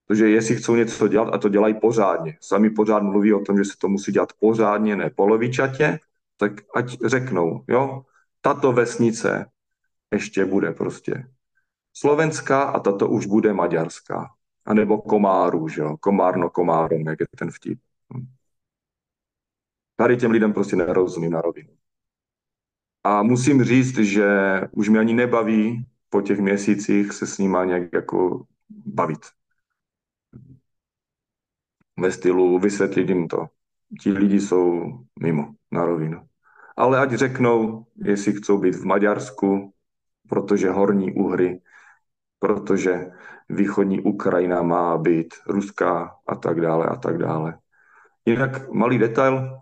Protože 0.07 0.29
jestli 0.29 0.55
chcou 0.55 0.75
něco 0.75 1.07
dělat, 1.07 1.33
a 1.33 1.37
to 1.37 1.49
dělají 1.49 1.73
pořádně, 1.73 2.37
sami 2.41 2.69
pořád 2.69 3.03
mluví 3.03 3.33
o 3.33 3.39
tom, 3.39 3.57
že 3.57 3.65
se 3.65 3.73
to 3.77 3.87
musí 3.87 4.11
dělat 4.11 4.33
pořádně, 4.39 4.95
ne 4.95 5.09
polovičatě, 5.09 5.99
tak 6.37 6.51
ať 6.75 6.97
řeknou, 7.05 7.63
jo, 7.67 8.01
tato 8.41 8.71
vesnice 8.71 9.45
ještě 10.13 10.45
bude 10.45 10.71
prostě 10.71 11.27
slovenská 11.93 12.63
a 12.63 12.79
tato 12.79 13.09
už 13.09 13.25
bude 13.25 13.53
maďarská. 13.53 14.29
A 14.65 14.73
nebo 14.73 15.01
komáru, 15.01 15.67
že 15.67 15.81
jo, 15.81 15.97
komárno 15.97 16.49
komárom, 16.49 17.01
jak 17.01 17.19
je 17.19 17.25
ten 17.37 17.51
vtip. 17.51 17.79
Tady 19.95 20.17
těm 20.17 20.31
lidem 20.31 20.53
prostě 20.53 20.75
nerozumím 20.75 21.31
na 21.31 21.41
rovinu. 21.41 21.77
A 23.03 23.23
musím 23.23 23.63
říct, 23.63 23.97
že 23.97 24.27
už 24.71 24.89
mě 24.89 24.99
ani 24.99 25.13
nebaví 25.13 25.85
po 26.09 26.21
těch 26.21 26.39
měsících 26.39 27.13
se 27.13 27.27
s 27.27 27.37
nima 27.37 27.65
nějak 27.65 27.93
jako 27.93 28.45
bavit. 28.69 29.25
Ve 31.99 32.11
stylu 32.11 32.59
vysvětlit 32.59 33.09
jim 33.09 33.27
to. 33.27 33.47
Ti 34.01 34.11
lidi 34.11 34.41
jsou 34.41 34.83
mimo 35.19 35.55
na 35.71 35.85
rovinu. 35.85 36.27
Ale 36.77 36.99
ať 36.99 37.11
řeknou, 37.11 37.85
jestli 37.95 38.33
chcou 38.33 38.57
být 38.57 38.75
v 38.75 38.85
Maďarsku, 38.85 39.73
protože 40.29 40.69
horní 40.69 41.13
Uhry, 41.13 41.61
protože 42.39 43.11
východní 43.49 44.01
Ukrajina 44.01 44.61
má 44.61 44.97
být 44.97 45.33
ruská 45.47 46.15
a 46.27 46.35
tak 46.35 46.61
dále 46.61 46.85
a 46.85 46.95
tak 46.95 47.17
dále. 47.17 47.59
Jinak 48.25 48.69
malý 48.69 48.97
detail, 48.97 49.61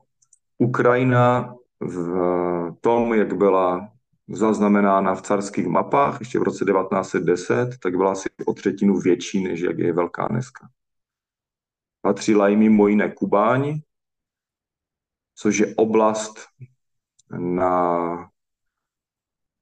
Ukrajina 0.58 1.56
v 1.80 2.72
tom, 2.82 3.14
jak 3.14 3.34
byla 3.34 3.90
zaznamenána 4.28 5.16
v 5.16 5.22
carských 5.22 5.68
mapách 5.68 6.20
ještě 6.20 6.40
v 6.40 6.44
roce 6.44 6.66
1910, 6.66 7.78
tak 7.84 7.96
byla 7.96 8.12
asi 8.12 8.30
o 8.46 8.54
třetinu 8.54 9.00
větší, 9.00 9.44
než 9.44 9.60
jak 9.60 9.80
je 9.80 9.94
velká 9.94 10.28
dneska. 10.28 10.70
Patřila 12.02 12.48
jí 12.48 12.56
mimo 12.56 12.88
jiné 12.88 13.12
Kubáň, 13.12 13.80
což 15.36 15.58
je 15.58 15.76
oblast 15.76 16.48
na 17.38 18.30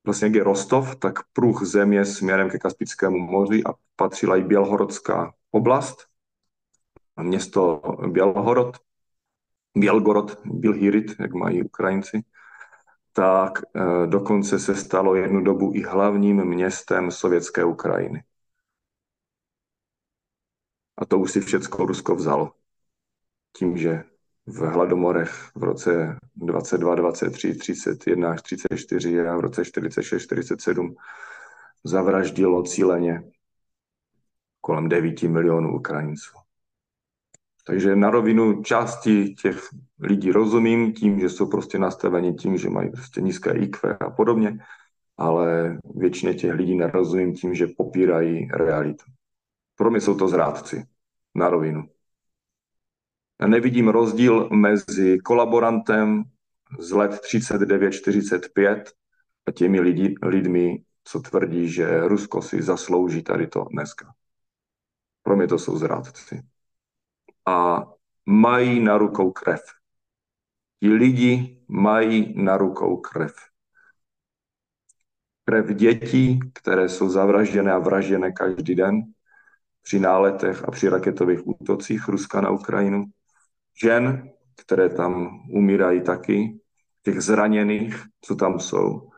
vlastně 0.06 0.26
jak 0.26 0.36
je 0.36 0.44
Rostov, 0.44 0.96
tak 0.96 1.14
pruh 1.34 1.64
země 1.64 2.06
směrem 2.06 2.50
ke 2.50 2.60
Kaspickému 2.60 3.18
moři 3.18 3.64
a 3.64 3.74
patřila 3.96 4.38
i 4.38 4.42
Bělhorodská 4.42 5.34
oblast, 5.52 6.08
město 7.22 7.82
Bělhorod, 8.08 8.78
Bělgorod, 9.78 10.42
Bilhirit, 10.46 11.20
jak 11.20 11.34
mají 11.34 11.64
Ukrajinci, 11.64 12.24
tak 13.14 13.62
eh, 13.76 14.08
dokonce 14.08 14.60
se 14.60 14.76
stalo 14.76 15.16
jednu 15.16 15.44
dobu 15.44 15.72
i 15.76 15.84
hlavním 15.84 16.46
městem 16.46 17.12
sovětské 17.12 17.64
Ukrajiny. 17.64 18.24
A 20.98 21.06
to 21.06 21.20
už 21.20 21.32
si 21.32 21.42
všecko 21.42 21.86
Rusko 21.86 22.16
vzalo. 22.16 22.54
Tím, 23.58 23.78
že 23.78 24.04
v 24.46 24.60
hladomorech 24.60 25.32
v 25.56 25.64
roce 25.64 26.18
22, 26.36 26.96
23, 26.96 27.56
31 27.56 28.32
až 28.32 28.42
34 28.42 29.22
a 29.22 29.38
v 29.38 29.40
roce 29.40 29.66
46, 29.66 30.24
47 30.24 30.96
zavraždilo 31.84 32.64
cíleně 32.64 33.24
kolem 34.62 34.90
9 34.90 35.24
milionů 35.24 35.76
Ukrajinců. 35.76 36.32
Takže 37.66 37.96
na 37.96 38.10
rovinu 38.10 38.64
části 38.64 39.34
těch 39.34 39.70
lidí 40.00 40.32
rozumím 40.32 40.94
tím, 40.94 41.20
že 41.20 41.30
jsou 41.30 41.48
prostě 41.48 41.80
nastaveni 41.80 42.34
tím, 42.34 42.58
že 42.58 42.70
mají 42.70 42.92
prostě 42.92 43.22
nízké 43.22 43.52
IQ 43.52 43.98
a 44.00 44.10
podobně, 44.10 44.60
ale 45.18 45.78
většině 45.96 46.34
těch 46.34 46.54
lidí 46.54 46.76
nerozumím 46.76 47.34
tím, 47.34 47.56
že 47.56 47.68
popírají 47.68 48.48
realitu. 48.54 49.06
Pro 49.76 49.92
mě 49.92 50.02
jsou 50.02 50.18
to 50.18 50.28
zrádci. 50.28 50.84
Na 51.36 51.50
rovinu. 51.50 51.90
Nevidím 53.48 53.88
rozdíl 53.88 54.50
mezi 54.50 55.20
kolaborantem 55.20 56.24
z 56.80 56.92
let 56.92 57.12
39-45 57.12 58.84
a 59.46 59.52
těmi 59.52 59.80
lidi, 59.80 60.16
lidmi, 60.24 60.84
co 61.04 61.20
tvrdí, 61.20 61.70
že 61.70 62.08
Rusko 62.08 62.42
si 62.42 62.62
zaslouží 62.62 63.24
tady 63.24 63.48
to 63.48 63.66
dneska. 63.72 64.14
Pro 65.24 65.36
mě 65.36 65.48
to 65.48 65.60
jsou 65.60 65.78
zrádci 65.78 66.44
a 67.48 67.86
mají 68.26 68.80
na 68.80 68.98
rukou 68.98 69.32
krev. 69.32 69.62
Ti 70.80 70.90
lidi 70.90 71.62
mají 71.68 72.44
na 72.44 72.58
rukou 72.58 72.98
krev. 72.98 73.34
Krev 75.46 75.76
dětí, 75.76 76.40
které 76.54 76.90
jsou 76.90 77.10
zavražděné 77.10 77.72
a 77.72 77.80
vražděné 77.80 78.32
každý 78.32 78.76
den 78.76 79.02
při 79.82 80.00
náletech 80.00 80.64
a 80.64 80.72
při 80.72 80.90
raketových 80.90 81.48
útocích 81.48 82.08
Ruska 82.08 82.42
na 82.42 82.50
Ukrajinu. 82.50 83.06
Žen, 83.82 84.30
které 84.56 84.90
tam 84.90 85.42
umírají 85.50 86.02
taky, 86.02 86.60
těch 87.04 87.22
zraněných, 87.22 88.04
co 88.22 88.36
tam 88.36 88.60
jsou, 88.60 89.10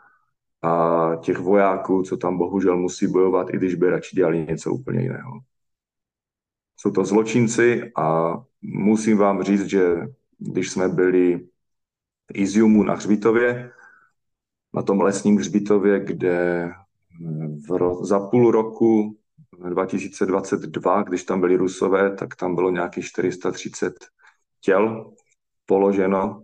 a 0.61 1.11
těch 1.15 1.37
vojáků, 1.37 2.03
co 2.03 2.17
tam 2.17 2.37
bohužel 2.37 2.77
musí 2.77 3.07
bojovat, 3.07 3.49
i 3.53 3.57
když 3.57 3.75
by 3.75 3.89
radši 3.89 4.15
dělali 4.15 4.45
něco 4.45 4.71
úplně 4.71 5.01
jiného. 5.01 5.39
Jsou 6.77 6.91
to 6.91 7.05
zločinci 7.05 7.91
a 7.97 8.33
musím 8.61 9.17
vám 9.17 9.43
říct, 9.43 9.65
že 9.65 9.95
když 10.37 10.71
jsme 10.71 10.89
byli 10.89 11.37
v 12.27 12.31
Iziumu 12.33 12.83
na 12.83 12.93
hřbitově, 12.93 13.71
na 14.73 14.81
tom 14.81 15.01
lesním 15.01 15.37
hřbitově, 15.37 15.99
kde 15.99 16.69
v 17.67 17.69
ro- 17.69 18.05
za 18.05 18.19
půl 18.19 18.51
roku 18.51 19.17
2022, 19.69 21.03
když 21.03 21.23
tam 21.23 21.39
byli 21.41 21.55
Rusové, 21.55 22.15
tak 22.15 22.35
tam 22.35 22.55
bylo 22.55 22.69
nějakých 22.69 23.05
430 23.05 23.93
těl 24.65 25.13
položeno. 25.65 26.43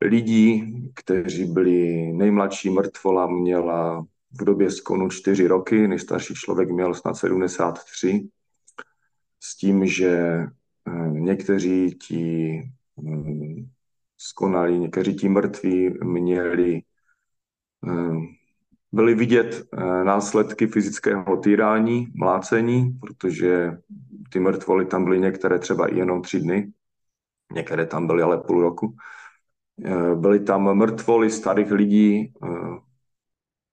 Lidí, 0.00 0.64
kteří 0.94 1.44
byli 1.44 2.12
nejmladší 2.12 2.70
mrtvola, 2.70 3.26
měla 3.26 4.06
v 4.40 4.44
době 4.44 4.70
skonu 4.70 5.08
4 5.08 5.46
roky, 5.46 5.88
nejstarší 5.88 6.34
člověk 6.34 6.70
měl 6.70 6.94
snad 6.94 7.14
73 7.14 8.28
s 9.40 9.56
tím, 9.56 9.86
že 9.86 10.10
eh, 10.10 11.10
někteří 11.10 11.98
ti 11.98 12.62
hm, 13.00 13.68
skonali, 14.18 14.78
někteří 14.78 15.16
ti 15.16 15.28
mrtví 15.28 15.90
měli, 16.04 16.82
eh, 17.88 18.16
byly 18.92 19.14
vidět 19.14 19.64
eh, 19.72 20.04
následky 20.04 20.66
fyzického 20.66 21.36
týrání, 21.36 22.06
mlácení, 22.14 22.98
protože 23.00 23.78
ty 24.32 24.40
mrtvoly 24.40 24.86
tam 24.86 25.04
byly 25.04 25.20
některé 25.20 25.58
třeba 25.58 25.86
i 25.86 25.98
jenom 25.98 26.22
tři 26.22 26.40
dny, 26.40 26.72
některé 27.52 27.86
tam 27.86 28.06
byly 28.06 28.22
ale 28.22 28.38
půl 28.38 28.62
roku. 28.62 28.96
Byly 30.14 30.40
tam 30.40 30.74
mrtvoly 30.74 31.30
starých 31.30 31.70
lidí, 31.70 32.32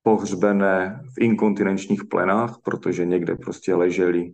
pohřbené 0.04 1.02
v 1.16 1.22
inkontinenčních 1.22 2.06
plenách, 2.06 2.58
protože 2.64 3.06
někde 3.06 3.36
prostě 3.36 3.76
leželi 3.76 4.34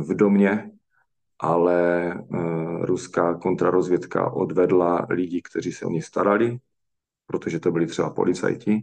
v 0.00 0.14
domě, 0.14 0.70
ale 1.38 2.12
eh, 2.12 2.86
ruská 2.86 3.34
kontrarozvědka 3.34 4.30
odvedla 4.30 5.06
lidi, 5.10 5.42
kteří 5.42 5.72
se 5.72 5.86
o 5.86 5.90
ně 5.90 6.02
starali, 6.02 6.58
protože 7.26 7.60
to 7.60 7.72
byli 7.72 7.86
třeba 7.86 8.10
policajti 8.10 8.82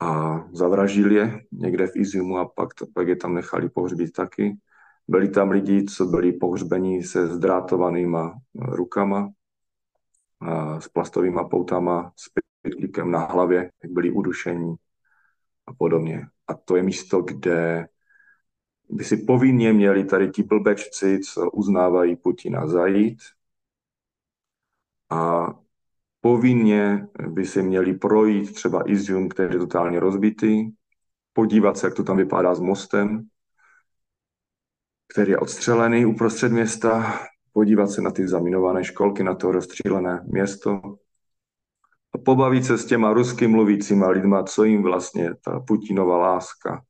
a 0.00 0.40
zavraždili 0.52 1.14
je 1.14 1.44
někde 1.52 1.86
v 1.86 1.96
Iziumu 1.96 2.38
a 2.38 2.48
pak, 2.48 2.68
pak 2.94 3.08
je 3.08 3.16
tam 3.16 3.34
nechali 3.34 3.68
pohřbít 3.68 4.12
taky. 4.12 4.56
Byli 5.10 5.28
tam 5.28 5.50
lidi, 5.50 5.84
co 5.84 6.06
byli 6.06 6.32
pohřbeni 6.32 7.02
se 7.02 7.26
zdrátovanýma 7.26 8.38
rukama, 8.54 9.30
s 10.78 10.88
plastovými 10.88 11.40
poutama, 11.50 12.12
s 12.16 12.28
pytlíkem 12.62 13.10
na 13.10 13.18
hlavě, 13.18 13.70
jak 13.82 13.92
byli 13.92 14.10
udušení 14.10 14.74
a 15.66 15.74
podobně. 15.74 16.26
A 16.46 16.54
to 16.54 16.76
je 16.76 16.82
místo, 16.82 17.22
kde 17.22 17.88
by 18.90 19.04
si 19.04 19.16
povinně 19.16 19.72
měli 19.72 20.04
tady 20.04 20.30
ti 20.30 20.42
blbečci, 20.42 21.20
co 21.20 21.50
uznávají 21.50 22.16
Putina, 22.16 22.66
zajít 22.66 23.18
a 25.10 25.46
Povinně 26.20 27.08
by 27.28 27.46
se 27.46 27.62
měli 27.62 27.94
projít 27.94 28.54
třeba 28.54 28.90
Izium, 28.90 29.28
který 29.28 29.54
je 29.54 29.58
totálně 29.58 30.00
rozbitý, 30.00 30.70
podívat 31.32 31.78
se, 31.78 31.86
jak 31.86 31.94
to 31.94 32.04
tam 32.04 32.16
vypadá 32.16 32.54
s 32.54 32.60
mostem, 32.60 33.28
který 35.10 35.30
je 35.30 35.38
odstřelený 35.38 36.06
uprostřed 36.06 36.52
města, 36.52 37.20
podívat 37.52 37.90
se 37.90 38.02
na 38.02 38.10
ty 38.10 38.28
zaminované 38.28 38.84
školky, 38.84 39.22
na 39.22 39.34
to 39.34 39.52
rozstřílené 39.52 40.24
město 40.26 40.80
a 42.14 42.18
pobavit 42.18 42.64
se 42.64 42.78
s 42.78 42.86
těma 42.86 43.12
rusky 43.12 43.46
mluvícíma 43.46 44.08
lidma, 44.08 44.42
co 44.42 44.64
jim 44.64 44.82
vlastně 44.82 45.34
ta 45.44 45.60
Putinova 45.60 46.18
láska 46.18 46.84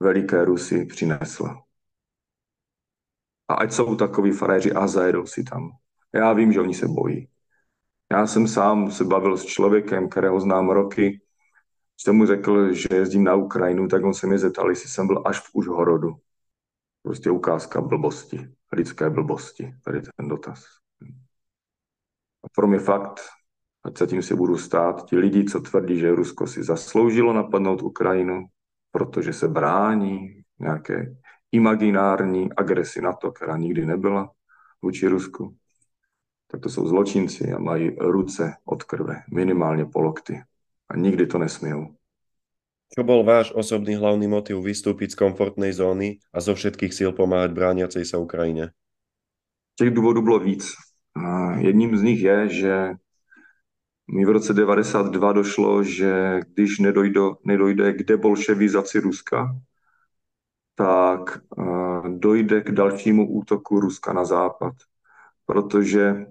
veliké 0.00 0.44
Rusy 0.44 0.84
přinesla. 0.84 1.62
A 3.48 3.54
ať 3.54 3.72
jsou 3.72 3.96
takový 3.96 4.30
faréři 4.30 4.72
a 4.72 4.86
zajedou 4.86 5.26
si 5.26 5.44
tam. 5.44 5.70
Já 6.14 6.32
vím, 6.32 6.52
že 6.52 6.60
oni 6.60 6.74
se 6.74 6.88
bojí. 6.88 7.28
Já 8.12 8.26
jsem 8.26 8.48
sám 8.48 8.90
se 8.90 9.04
bavil 9.04 9.36
s 9.36 9.44
člověkem, 9.44 10.08
kterého 10.08 10.40
znám 10.40 10.70
roky. 10.70 11.20
Jsem 11.96 12.16
mu 12.16 12.26
řekl, 12.26 12.72
že 12.72 12.88
jezdím 12.92 13.24
na 13.24 13.34
Ukrajinu, 13.34 13.88
tak 13.88 14.04
on 14.04 14.14
se 14.14 14.26
mi 14.26 14.38
zeptal, 14.38 14.70
jestli 14.70 14.88
jsem 14.88 15.06
byl 15.06 15.22
až 15.26 15.40
v 15.40 15.50
Užhorodu. 15.52 16.16
Prostě 17.02 17.30
ukázka 17.30 17.80
blbosti, 17.80 18.48
lidské 18.72 19.10
blbosti, 19.10 19.74
tady 19.84 20.02
ten 20.16 20.28
dotaz. 20.28 20.64
A 22.44 22.48
pro 22.54 22.66
mě 22.66 22.78
fakt, 22.78 23.20
ať 23.84 23.98
se 23.98 24.06
tím 24.06 24.22
si 24.22 24.34
budu 24.34 24.58
stát, 24.58 25.06
ti 25.08 25.16
lidi, 25.16 25.44
co 25.44 25.60
tvrdí, 25.60 25.98
že 25.98 26.14
Rusko 26.14 26.46
si 26.46 26.64
zasloužilo 26.64 27.32
napadnout 27.32 27.82
Ukrajinu, 27.82 28.44
protože 28.90 29.32
se 29.32 29.48
brání 29.48 30.42
nějaké 30.58 31.16
imaginární 31.52 32.52
agresi 32.52 33.00
NATO, 33.00 33.32
která 33.32 33.56
nikdy 33.56 33.86
nebyla 33.86 34.30
vůči 34.82 35.08
Rusku, 35.08 35.56
tak 36.46 36.60
to 36.60 36.68
jsou 36.68 36.88
zločinci 36.88 37.52
a 37.52 37.58
mají 37.58 37.96
ruce 38.00 38.56
od 38.64 38.82
krve, 38.82 39.22
minimálně 39.32 39.84
polokty. 39.84 40.42
A 40.88 40.96
nikdy 40.96 41.26
to 41.26 41.38
nesmí. 41.38 41.72
Čo 42.92 43.08
bol 43.08 43.24
váš 43.24 43.56
osobný 43.56 43.96
hlavný 43.96 44.28
motiv 44.28 44.60
vystúpiť 44.60 45.16
z 45.16 45.20
komfortnej 45.24 45.72
zóny 45.72 46.20
a 46.28 46.44
zo 46.44 46.52
všetkých 46.52 46.92
síl 46.92 47.16
pomáhať 47.16 47.56
brániacej 47.56 48.04
sa 48.04 48.20
Ukrajine? 48.20 48.76
Těch 49.80 49.90
důvodů 49.90 50.22
bylo 50.22 50.38
víc. 50.38 50.76
A 51.16 51.56
jedním 51.56 51.96
z 51.96 52.02
nich 52.02 52.20
je, 52.20 52.48
že 52.48 52.74
mi 54.12 54.24
v 54.24 54.30
roce 54.30 54.54
92 54.54 55.32
došlo, 55.32 55.82
že 55.82 56.40
když 56.52 56.78
nedojde, 56.78 57.20
nedojde 57.44 57.92
k 57.92 58.02
debolševizaci 58.04 59.00
Ruska, 59.00 59.56
tak 60.74 61.40
dojde 62.08 62.60
k 62.60 62.70
dalšímu 62.70 63.32
útoku 63.32 63.80
Ruska 63.80 64.12
na 64.12 64.24
západ. 64.24 64.72
Protože 65.46 66.26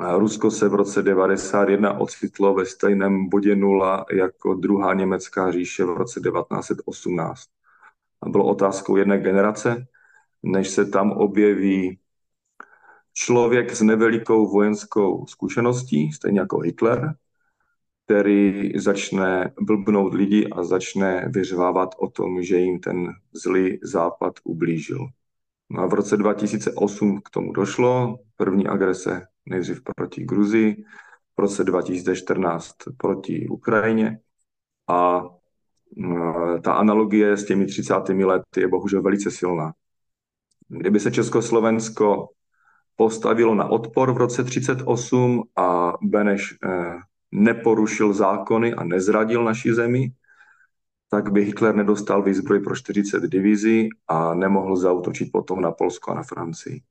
Rusko 0.00 0.50
se 0.50 0.68
v 0.68 0.74
roce 0.74 1.02
91 1.02 2.00
ocitlo 2.00 2.54
ve 2.54 2.66
stejném 2.66 3.28
bodě 3.28 3.56
nula 3.56 4.06
jako 4.12 4.54
druhá 4.54 4.94
německá 4.94 5.52
říše 5.52 5.84
v 5.84 5.96
roce 5.96 6.20
1918. 6.20 7.48
A 8.22 8.28
bylo 8.28 8.46
otázkou 8.46 8.96
jedné 8.96 9.18
generace, 9.18 9.86
než 10.42 10.68
se 10.70 10.84
tam 10.84 11.12
objeví 11.12 11.98
člověk 13.12 13.74
s 13.76 13.82
nevelikou 13.82 14.52
vojenskou 14.52 15.26
zkušeností, 15.26 16.12
stejně 16.12 16.40
jako 16.40 16.58
Hitler, 16.58 17.14
který 18.04 18.72
začne 18.78 19.52
blbnout 19.60 20.14
lidi 20.14 20.48
a 20.48 20.64
začne 20.64 21.28
vyřvávat 21.28 21.94
o 21.98 22.10
tom, 22.10 22.42
že 22.42 22.56
jim 22.56 22.80
ten 22.80 23.08
zlý 23.32 23.78
západ 23.82 24.34
ublížil. 24.44 25.08
No 25.70 25.82
a 25.82 25.86
v 25.86 25.94
roce 25.94 26.16
2008 26.16 27.20
k 27.20 27.30
tomu 27.30 27.52
došlo, 27.52 28.18
první 28.36 28.66
agrese 28.66 29.26
nejdřív 29.46 29.82
proti 29.96 30.24
Gruzii, 30.24 30.84
v 31.36 31.40
roce 31.40 31.64
2014 31.64 32.74
proti 32.96 33.48
Ukrajině 33.48 34.18
a 34.88 35.22
ta 36.62 36.72
analogie 36.72 37.36
s 37.36 37.44
těmi 37.44 37.66
30. 37.66 37.94
lety 38.08 38.60
je 38.60 38.68
bohužel 38.68 39.02
velice 39.02 39.30
silná. 39.30 39.72
Kdyby 40.68 41.00
se 41.00 41.10
Československo 41.10 42.28
postavilo 42.96 43.54
na 43.54 43.70
odpor 43.70 44.12
v 44.12 44.16
roce 44.16 44.44
38 44.44 45.42
a 45.56 45.92
Beneš 46.02 46.54
eh, 46.64 46.94
neporušil 47.32 48.12
zákony 48.12 48.74
a 48.74 48.84
nezradil 48.84 49.44
naši 49.44 49.74
zemi, 49.74 50.12
tak 51.10 51.32
by 51.32 51.44
Hitler 51.44 51.74
nedostal 51.74 52.22
výzbroj 52.22 52.60
pro 52.60 52.76
40 52.76 53.22
divizí 53.22 53.88
a 54.08 54.34
nemohl 54.34 54.76
zautočit 54.76 55.32
potom 55.32 55.60
na 55.60 55.72
Polsko 55.72 56.10
a 56.10 56.14
na 56.14 56.22
Francii. 56.22 56.82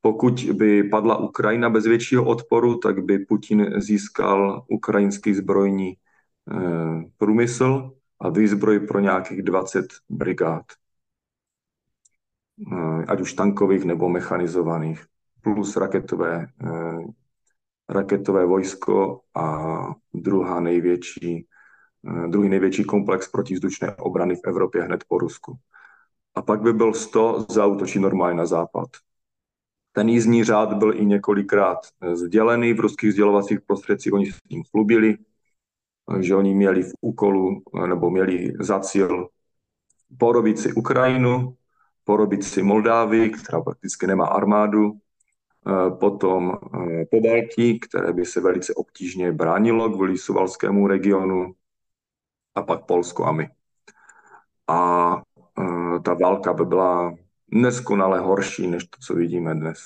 Pokud 0.00 0.44
by 0.52 0.84
padla 0.84 1.16
Ukrajina 1.16 1.70
bez 1.70 1.86
většího 1.86 2.24
odporu, 2.24 2.78
tak 2.78 3.04
by 3.04 3.18
Putin 3.18 3.80
získal 3.80 4.64
ukrajinský 4.68 5.34
zbrojní 5.34 5.92
eh, 5.92 7.04
průmysl 7.16 7.92
a 8.20 8.28
výzbroj 8.28 8.80
pro 8.80 9.00
nějakých 9.00 9.42
20 9.42 9.86
brigád, 10.08 10.64
eh, 12.72 13.04
ať 13.08 13.20
už 13.20 13.32
tankových 13.32 13.84
nebo 13.84 14.08
mechanizovaných, 14.08 15.04
plus 15.40 15.76
raketové, 15.76 16.46
eh, 16.64 17.04
raketové 17.88 18.46
vojsko 18.46 19.20
a 19.34 19.46
druhá 20.14 20.60
největší, 20.60 21.46
druhý 22.26 22.48
největší 22.48 22.84
komplex 22.84 23.28
protivzdušné 23.28 23.96
obrany 23.96 24.36
v 24.36 24.46
Evropě 24.46 24.82
hned 24.82 25.04
po 25.08 25.18
Rusku. 25.18 25.58
A 26.34 26.42
pak 26.42 26.62
by 26.62 26.72
byl 26.72 26.94
100 26.94 27.46
zautočí 27.50 27.98
normálně 27.98 28.38
na 28.38 28.46
západ. 28.46 28.88
Ten 29.92 30.08
jízdní 30.08 30.44
řád 30.44 30.72
byl 30.72 30.94
i 30.94 31.04
několikrát 31.04 31.78
eh, 32.02 32.16
sdělený 32.16 32.72
v 32.72 32.80
ruských 32.80 33.12
sdělovacích 33.12 33.60
prostředcích, 33.60 34.12
oni 34.12 34.32
s 34.32 34.40
tím 34.48 34.62
chlubili, 34.70 35.18
eh, 36.16 36.22
že 36.22 36.34
oni 36.34 36.54
měli 36.54 36.82
v 36.82 36.92
úkolu, 37.00 37.62
eh, 37.74 37.86
nebo 37.86 38.10
měli 38.10 38.52
za 38.60 38.80
cíl 38.80 39.28
porobit 40.18 40.58
si 40.58 40.72
Ukrajinu, 40.72 41.56
porobit 42.04 42.44
si 42.44 42.62
Moldávii, 42.62 43.30
která 43.30 43.60
prakticky 43.60 44.06
nemá 44.06 44.26
armádu, 44.26 44.98
potom 46.00 46.58
po 47.10 47.20
Baltí, 47.20 47.80
které 47.80 48.12
by 48.12 48.26
se 48.26 48.40
velice 48.40 48.74
obtížně 48.74 49.32
bránilo 49.32 49.90
kvůli 49.90 50.18
suvalskému 50.18 50.86
regionu, 50.86 51.54
a 52.54 52.62
pak 52.62 52.84
Polsko 52.84 53.24
a 53.24 53.32
my. 53.32 53.48
A 54.68 55.22
ta 56.04 56.14
válka 56.14 56.52
by 56.52 56.64
byla 56.64 57.14
neskonale 57.50 58.20
horší, 58.20 58.66
než 58.66 58.84
to, 58.84 58.98
co 59.06 59.14
vidíme 59.14 59.54
dnes. 59.54 59.78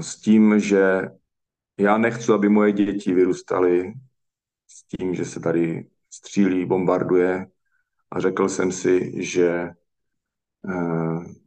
S 0.00 0.16
tím, 0.16 0.60
že 0.60 1.08
já 1.78 1.98
nechci, 1.98 2.32
aby 2.32 2.48
moje 2.48 2.72
děti 2.72 3.14
vyrůstaly 3.14 3.92
s 4.66 4.84
tím, 4.84 5.14
že 5.14 5.24
se 5.24 5.40
tady 5.40 5.86
střílí, 6.10 6.66
bombarduje. 6.66 7.46
A 8.10 8.20
řekl 8.20 8.48
jsem 8.48 8.72
si, 8.72 9.22
že 9.22 9.70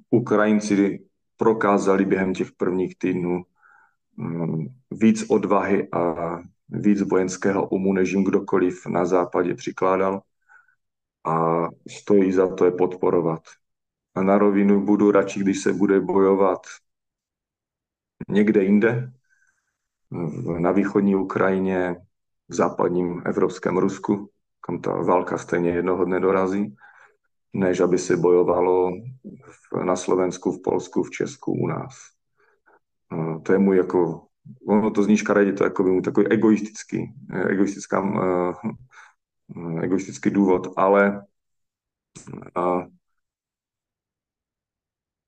Ukrajinci 0.10 1.06
prokázali 1.38 2.06
během 2.06 2.34
těch 2.34 2.52
prvních 2.52 2.98
týdnů 2.98 3.44
víc 4.92 5.30
odvahy 5.30 5.88
a 5.92 6.36
víc 6.74 7.02
vojenského 7.02 7.70
umu, 7.70 7.94
než 7.94 8.12
jim 8.12 8.24
kdokoliv 8.24 8.86
na 8.86 9.06
západě 9.06 9.56
přikládal. 9.56 10.22
A 11.26 11.68
stojí 11.90 12.32
za 12.32 12.56
to 12.56 12.66
je 12.66 12.72
podporovat 12.72 13.42
a 14.16 14.24
na 14.24 14.38
rovinu 14.38 14.86
budu 14.86 15.12
radši, 15.12 15.40
když 15.40 15.64
se 15.64 15.74
bude 15.74 16.02
bojovat 16.02 16.62
někde 18.30 18.64
jinde, 18.64 19.12
na 20.60 20.72
východní 20.72 21.16
Ukrajině, 21.16 21.96
v 22.50 22.54
západním 22.54 23.22
evropském 23.26 23.78
Rusku, 23.78 24.30
kam 24.62 24.82
ta 24.82 24.92
válka 24.92 25.38
stejně 25.38 25.70
jednoho 25.70 26.06
dne 26.06 26.20
dorazí, 26.20 26.76
než 27.54 27.80
aby 27.80 27.98
se 27.98 28.18
bojovalo 28.18 28.92
na 29.86 29.96
Slovensku, 29.96 30.52
v 30.52 30.62
Polsku, 30.62 31.04
v 31.04 31.10
Česku, 31.10 31.52
u 31.52 31.68
nás. 31.68 31.94
To 33.44 33.54
je 33.54 33.60
můj 33.60 33.78
jako, 33.78 34.28
ono 34.68 34.92
to 34.92 35.04
zní 35.04 35.18
škaredě, 35.18 35.54
to 35.54 35.64
jako 35.64 35.84
můj 35.84 36.02
takový 36.02 36.28
egoistický, 36.28 37.14
egoistická, 37.50 38.14
egoistický 39.82 40.30
důvod, 40.30 40.74
ale 40.76 41.26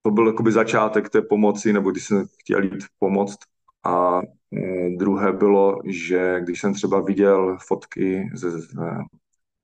to 0.01 0.11
byl 0.11 0.27
jakoby 0.27 0.51
začátek 0.51 1.09
té 1.09 1.21
pomoci, 1.21 1.73
nebo 1.73 1.91
když 1.91 2.05
jsem 2.05 2.25
chtěl 2.39 2.63
jít 2.63 2.85
pomoct. 2.99 3.37
A 3.85 4.21
e, 4.21 4.89
druhé 4.97 5.31
bylo, 5.33 5.81
že 5.85 6.39
když 6.43 6.61
jsem 6.61 6.73
třeba 6.73 7.01
viděl 7.01 7.57
fotky 7.67 8.29
z, 8.33 8.51
z, 8.51 8.75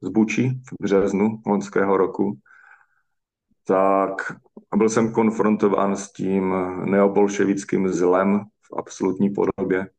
z 0.02 0.10
Buči 0.10 0.50
v 0.50 0.84
březnu 0.84 1.42
loňského 1.46 1.98
roku, 1.98 2.38
tak 3.66 4.12
byl 4.76 4.90
jsem 4.90 5.14
konfrontován 5.14 5.96
s 5.96 6.12
tím 6.12 6.54
neobolševickým 6.86 7.90
zlem 7.90 8.42
absolutní 8.78 9.30
podobě, 9.30 9.90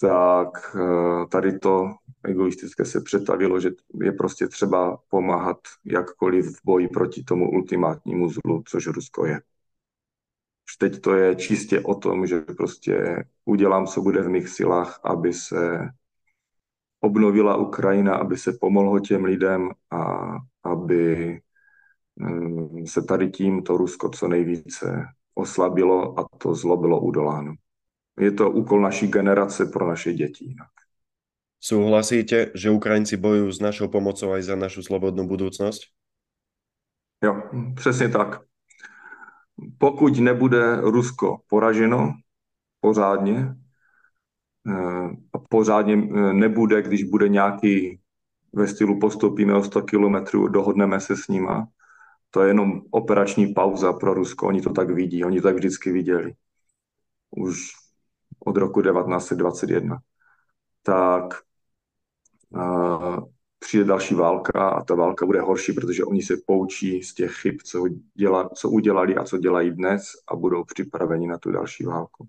tak 0.00 0.76
e, 0.76 1.26
tady 1.26 1.58
to 1.58 1.94
egoistické 2.24 2.84
se 2.84 3.00
přetavilo, 3.00 3.60
že 3.60 3.70
je 4.02 4.12
prostě 4.12 4.48
třeba 4.48 4.98
pomáhat 5.08 5.58
jakkoliv 5.84 6.46
v 6.46 6.60
boji 6.64 6.88
proti 6.88 7.24
tomu 7.24 7.50
ultimátnímu 7.50 8.28
zlu, 8.28 8.62
což 8.66 8.86
Rusko 8.86 9.26
je. 9.26 9.40
Už 10.68 10.76
teď 10.76 11.00
to 11.00 11.14
je 11.14 11.36
čistě 11.36 11.80
o 11.80 11.94
tom, 11.94 12.26
že 12.26 12.40
prostě 12.40 13.24
udělám, 13.44 13.86
co 13.86 14.02
bude 14.02 14.22
v 14.22 14.28
mých 14.28 14.48
silách, 14.48 15.00
aby 15.04 15.32
se 15.32 15.88
obnovila 17.00 17.56
Ukrajina, 17.56 18.14
aby 18.14 18.36
se 18.36 18.52
pomohlo 18.60 19.00
těm 19.00 19.24
lidem 19.24 19.70
a 19.90 20.32
aby 20.64 21.40
mm, 22.16 22.86
se 22.86 23.02
tady 23.02 23.30
tím 23.30 23.62
to 23.62 23.76
Rusko 23.76 24.08
co 24.08 24.28
nejvíce 24.28 25.04
oslabilo 25.34 26.20
a 26.20 26.26
to 26.38 26.54
zlo 26.54 26.76
bylo 26.76 27.00
udoláno. 27.00 27.54
Je 28.20 28.30
to 28.30 28.50
úkol 28.50 28.80
naší 28.80 29.06
generace 29.06 29.66
pro 29.66 29.88
naše 29.88 30.12
děti 30.12 30.44
jinak. 30.44 30.68
Souhlasíte, 31.60 32.50
že 32.54 32.70
Ukrajinci 32.70 33.16
bojují 33.16 33.52
s 33.52 33.60
našou 33.60 33.88
pomocou 33.88 34.32
aj 34.32 34.42
za 34.42 34.56
našu 34.56 34.82
slobodnou 34.82 35.26
budoucnost? 35.26 35.80
Jo, 37.24 37.42
přesně 37.76 38.08
tak. 38.08 38.40
Pokud 39.78 40.18
nebude 40.18 40.80
Rusko 40.80 41.40
poraženo 41.48 42.12
pořádně, 42.80 43.54
eh, 44.68 45.08
a 45.32 45.38
pořádně 45.48 45.94
eh, 45.94 46.32
nebude, 46.32 46.82
když 46.82 47.04
bude 47.04 47.28
nějaký 47.28 48.00
ve 48.52 48.68
stylu 48.68 48.98
postoupíme 48.98 49.54
o 49.54 49.64
100 49.64 49.82
kilometrů, 49.82 50.48
dohodneme 50.48 51.00
se 51.00 51.16
s 51.16 51.28
nima, 51.28 51.68
to 52.34 52.42
je 52.42 52.48
jenom 52.48 52.82
operační 52.90 53.54
pauza 53.54 53.92
pro 53.92 54.14
Rusko, 54.14 54.46
oni 54.46 54.62
to 54.62 54.72
tak 54.72 54.90
vidí, 54.90 55.24
oni 55.24 55.40
to 55.40 55.48
tak 55.48 55.54
vždycky 55.54 55.92
viděli. 55.92 56.34
Už 57.30 57.72
od 58.38 58.56
roku 58.56 58.82
1921. 58.82 59.98
Tak 60.82 61.34
přijde 63.58 63.84
další 63.84 64.14
válka 64.14 64.68
a 64.68 64.84
ta 64.84 64.94
válka 64.94 65.26
bude 65.26 65.40
horší, 65.40 65.72
protože 65.72 66.04
oni 66.04 66.22
se 66.22 66.34
poučí 66.46 67.02
z 67.02 67.14
těch 67.14 67.32
chyb, 67.32 67.54
co, 67.64 67.84
děla, 68.14 68.48
co 68.48 68.70
udělali 68.70 69.16
a 69.16 69.24
co 69.24 69.38
dělají 69.38 69.70
dnes 69.70 70.02
a 70.28 70.36
budou 70.36 70.64
připraveni 70.64 71.26
na 71.26 71.38
tu 71.38 71.50
další 71.50 71.84
válku. 71.84 72.28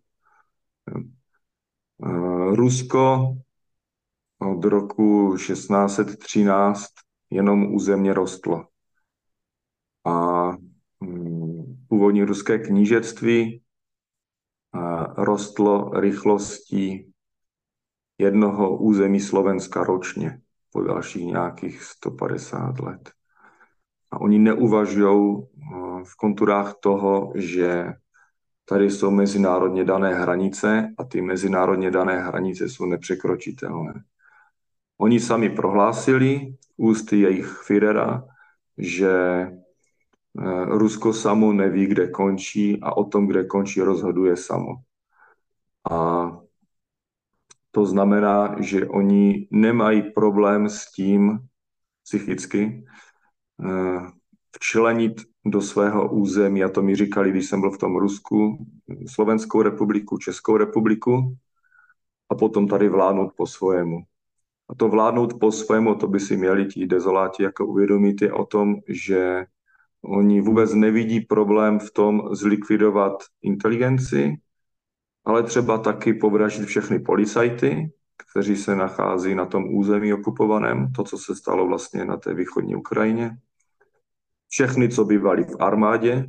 Rusko 2.54 3.36
od 4.40 4.66
roku 4.66 5.36
1613 5.38 6.86
jenom 7.30 7.76
územně 7.76 8.14
rostlo. 8.14 8.68
A 10.06 10.52
mm, 11.00 11.78
původní 11.88 12.24
ruské 12.24 12.60
knížectví 12.60 13.62
rostlo 15.18 15.90
rychlostí 16.00 17.12
jednoho 18.18 18.78
území 18.78 19.20
Slovenska 19.20 19.84
ročně 19.84 20.42
po 20.72 20.82
dalších 20.82 21.26
nějakých 21.26 21.84
150 21.84 22.80
let. 22.80 23.12
A 24.12 24.22
oni 24.22 24.40
neuvažují 24.40 25.44
v 26.04 26.16
konturách 26.18 26.76
toho, 26.80 27.34
že 27.36 27.94
tady 28.66 28.90
jsou 28.90 29.12
mezinárodně 29.12 29.84
dané 29.84 30.16
hranice 30.16 30.94
a 30.98 31.04
ty 31.04 31.22
mezinárodně 31.22 31.92
dané 31.92 32.20
hranice 32.20 32.70
jsou 32.70 32.86
nepřekročitelné. 32.86 34.04
Oni 34.98 35.20
sami 35.20 35.50
prohlásili 35.50 36.56
ústy 36.78 37.20
jejich 37.20 37.48
Führera, 37.48 38.24
že 38.78 39.12
Rusko 40.66 41.14
samo 41.14 41.54
neví, 41.54 41.86
kde 41.86 42.08
končí 42.08 42.80
a 42.82 42.98
o 42.98 43.04
tom, 43.04 43.28
kde 43.28 43.44
končí, 43.44 43.82
rozhoduje 43.82 44.38
samo. 44.38 44.76
A 45.92 46.32
to 47.72 47.86
znamená, 47.86 48.56
že 48.60 48.88
oni 48.88 49.48
nemají 49.52 50.02
problém 50.12 50.70
s 50.70 50.92
tím 50.92 51.40
psychicky 52.04 52.86
eh, 53.64 54.00
včlenit 54.56 55.22
do 55.46 55.62
svého 55.62 56.12
území, 56.12 56.64
a 56.64 56.70
to 56.70 56.82
mi 56.82 56.96
říkali, 56.96 57.32
když 57.32 57.46
jsem 57.46 57.62
byl 57.62 57.72
v 57.72 57.78
tom 57.78 57.96
Rusku, 57.96 58.66
Slovenskou 59.08 59.62
republiku, 59.62 60.18
Českou 60.18 60.58
republiku, 60.58 61.38
a 62.30 62.36
potom 62.36 62.68
tady 62.68 62.90
vládnout 62.90 63.34
po 63.38 63.48
svojemu. 63.48 63.98
A 64.70 64.76
to 64.76 64.90
vládnout 64.90 65.40
po 65.40 65.52
svému, 65.52 65.96
to 65.96 66.08
by 66.08 66.20
si 66.20 66.38
měli 66.38 66.66
ti 66.66 66.88
dezoláti 66.88 67.44
jako 67.44 67.66
uvědomit, 67.66 68.22
je 68.22 68.34
o 68.34 68.46
tom, 68.46 68.76
že 68.88 69.46
oni 70.06 70.42
vůbec 70.42 70.74
nevidí 70.74 71.22
problém 71.22 71.80
v 71.80 71.92
tom 71.92 72.22
zlikvidovat 72.32 73.24
inteligenci, 73.42 74.36
ale 75.26 75.44
třeba 75.44 75.78
taky 75.78 76.14
povraždit 76.14 76.68
všechny 76.68 77.00
policajty, 77.00 77.92
kteří 78.32 78.56
se 78.56 78.76
nachází 78.76 79.36
na 79.36 79.46
tom 79.46 79.76
území 79.76 80.14
okupovaném, 80.14 80.92
to, 80.92 81.04
co 81.04 81.18
se 81.18 81.36
stalo 81.36 81.68
vlastně 81.68 82.06
na 82.06 82.18
té 82.18 82.34
východní 82.34 82.76
Ukrajině. 82.76 83.38
Všechny, 84.50 84.90
co 84.90 85.06
bývali 85.06 85.44
v 85.44 85.56
armádě, 85.60 86.28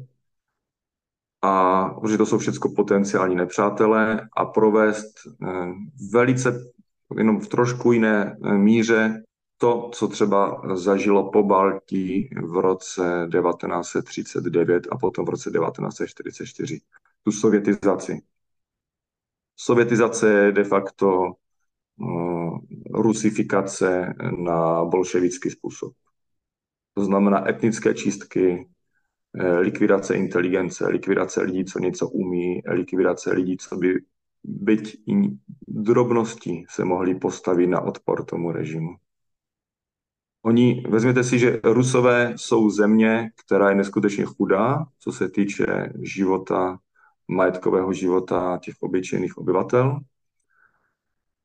a 1.43 1.91
že 2.09 2.19
to 2.19 2.27
jsou 2.27 2.39
všechno 2.39 2.71
potenciální 2.77 3.35
nepřátelé 3.35 4.29
a 4.37 4.45
provést 4.45 5.13
eh, 5.27 5.73
velice 6.13 6.61
jenom 7.17 7.41
v 7.41 7.49
trošku 7.49 7.93
jiné 7.93 8.37
eh, 8.45 8.59
míře 8.59 9.23
to, 9.59 9.91
co 9.93 10.09
třeba 10.09 10.63
zažilo 10.75 11.31
po 11.31 11.43
Baltí 11.43 12.29
v 12.43 12.57
roce 12.57 13.29
1939 13.33 14.89
a 14.91 14.99
potom 14.99 15.25
v 15.25 15.29
roce 15.29 15.51
1944, 15.51 16.81
tu 17.25 17.33
sovětizaci. 17.33 18.23
Sovětizace 19.57 20.31
je 20.31 20.53
de 20.53 20.65
facto 20.65 21.33
uh, 21.97 22.59
rusifikace 22.95 24.15
na 24.47 24.85
bolševický 24.85 25.51
způsob. 25.51 25.93
To 26.95 27.05
znamená 27.05 27.49
etnické 27.49 27.95
čistky, 27.95 28.69
eh, 29.39 29.59
likvidace 29.59 30.15
inteligence, 30.17 30.89
likvidace 30.89 31.43
lidí, 31.43 31.65
co 31.65 31.79
něco 31.79 32.09
umí, 32.09 32.63
likvidace 32.67 33.33
lidí, 33.33 33.57
co 33.57 33.77
by 33.77 33.95
byť 34.45 34.95
i 35.07 35.15
drobností 35.69 36.65
se 36.69 36.85
mohli 36.85 37.15
postavit 37.15 37.67
na 37.67 37.81
odpor 37.81 38.25
tomu 38.25 38.53
režimu. 38.53 38.97
Oni, 40.47 40.83
vezměte 40.89 41.25
si, 41.25 41.39
že 41.39 41.61
Rusové 41.65 42.33
jsou 42.37 42.71
země, 42.71 43.31
která 43.45 43.69
je 43.69 43.75
neskutečně 43.75 44.25
chudá, 44.25 44.85
co 44.99 45.13
se 45.13 45.29
týče 45.29 45.93
života, 46.03 46.79
majetkového 47.29 47.93
života 47.93 48.59
těch 48.63 48.75
obyčejných 48.81 49.39
obyvatel. 49.39 50.01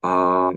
A 0.04 0.50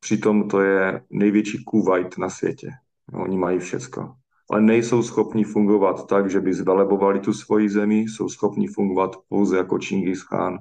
přitom 0.00 0.48
to 0.48 0.60
je 0.60 1.04
největší 1.10 1.64
Kuwait 1.64 2.18
na 2.18 2.28
světě. 2.28 2.70
Oni 3.12 3.38
mají 3.38 3.58
všecko. 3.58 4.14
Ale 4.50 4.60
nejsou 4.60 5.02
schopni 5.02 5.44
fungovat 5.44 6.06
tak, 6.06 6.30
že 6.30 6.40
by 6.40 6.54
zvelebovali 6.54 7.20
tu 7.20 7.32
svoji 7.32 7.68
zemi, 7.68 7.98
jsou 7.98 8.28
schopni 8.28 8.66
fungovat 8.66 9.16
pouze 9.28 9.56
jako 9.56 9.78
Čingis 9.78 10.22
Khan, 10.22 10.58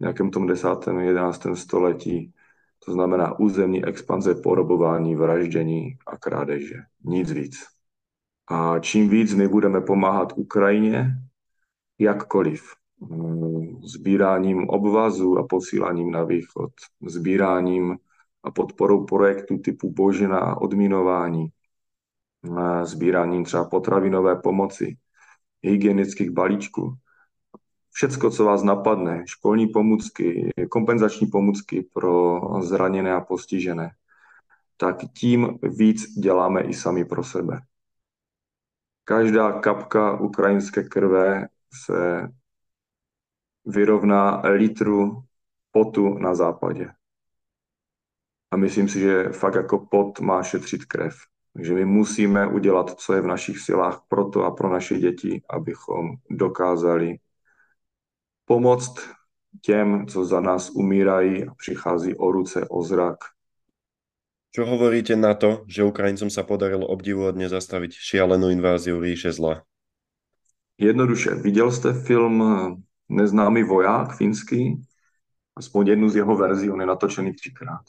nějakém 0.00 0.30
tom 0.30 0.46
10. 0.46 0.68
11. 1.00 1.46
století. 1.54 2.32
To 2.84 2.92
znamená 2.92 3.38
územní 3.38 3.84
expanze, 3.84 4.34
porobování, 4.34 5.16
vraždění 5.16 5.98
a 6.06 6.16
krádeže. 6.16 6.74
Nic 7.04 7.32
víc. 7.32 7.56
A 8.48 8.78
čím 8.78 9.08
víc 9.08 9.34
my 9.34 9.48
budeme 9.48 9.80
pomáhat 9.80 10.32
Ukrajině, 10.36 11.06
jakkoliv, 11.98 12.62
mm, 13.00 13.82
sbíráním 13.82 14.68
obvazu 14.68 15.38
a 15.38 15.46
posíláním 15.46 16.10
na 16.10 16.24
východ, 16.24 16.70
sbíráním 17.06 17.98
a 18.42 18.50
podporou 18.50 19.04
projektů 19.04 19.58
typu 19.58 19.92
Božina, 19.92 20.60
odminování, 20.60 21.48
sbíráním 22.82 23.44
třeba 23.44 23.64
potravinové 23.64 24.36
pomoci, 24.36 24.96
hygienických 25.62 26.30
balíčků, 26.30 26.94
všecko, 27.92 28.30
co 28.30 28.44
vás 28.44 28.62
napadne, 28.62 29.24
školní 29.26 29.66
pomůcky, 29.66 30.50
kompenzační 30.70 31.26
pomůcky 31.26 31.82
pro 31.92 32.40
zraněné 32.60 33.12
a 33.14 33.20
postižené, 33.20 33.90
tak 34.76 34.96
tím 35.18 35.58
víc 35.62 36.04
děláme 36.18 36.62
i 36.62 36.74
sami 36.74 37.04
pro 37.04 37.24
sebe. 37.24 37.60
Každá 39.04 39.52
kapka 39.52 40.20
ukrajinské 40.20 40.82
krve 40.82 41.48
se 41.84 42.28
vyrovná 43.66 44.42
litru 44.44 45.22
potu 45.72 46.18
na 46.18 46.34
západě. 46.34 46.90
A 48.50 48.56
myslím 48.56 48.88
si, 48.88 49.00
že 49.00 49.28
fakt 49.28 49.54
jako 49.54 49.86
pot 49.90 50.20
má 50.20 50.42
šetřit 50.42 50.84
krev. 50.84 51.14
Takže 51.52 51.74
my 51.74 51.84
musíme 51.84 52.46
udělat, 52.46 52.90
co 52.90 53.12
je 53.12 53.20
v 53.20 53.26
našich 53.26 53.58
silách 53.58 54.02
pro 54.08 54.24
to 54.24 54.44
a 54.44 54.50
pro 54.50 54.68
naše 54.68 54.98
děti, 54.98 55.42
abychom 55.50 56.16
dokázali 56.30 57.18
pomoct 58.50 58.98
těm, 59.62 60.06
co 60.06 60.24
za 60.24 60.40
nás 60.40 60.70
umírají 60.70 61.46
a 61.46 61.54
přichází 61.54 62.18
o 62.18 62.32
ruce, 62.32 62.66
o 62.66 62.82
zrak. 62.82 63.18
Čo 64.50 64.66
hovoríte 64.66 65.14
na 65.14 65.38
to, 65.38 65.62
že 65.70 65.86
Ukrajincom 65.86 66.26
sa 66.26 66.42
podarilo 66.42 66.82
obdivuhodne 66.90 67.46
zastaviť 67.46 67.94
šialenú 67.94 68.50
inváziu 68.50 68.98
ríše 68.98 69.30
zla? 69.30 69.62
Jednoduše, 70.74 71.38
viděl 71.38 71.70
jste 71.70 71.94
film 71.94 72.42
Neznámý 73.06 73.62
voják 73.62 74.18
finský? 74.18 74.82
Aspoň 75.54 75.86
jednu 75.86 76.08
z 76.10 76.16
jeho 76.16 76.34
verzí, 76.36 76.70
on 76.70 76.80
je 76.80 76.86
natočený 76.86 77.32
třikrát. 77.32 77.86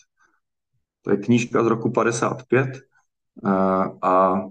To 1.02 1.12
je 1.12 1.18
knížka 1.18 1.64
z 1.64 1.68
roku 1.68 1.90
55 1.90 2.86
a 4.02 4.42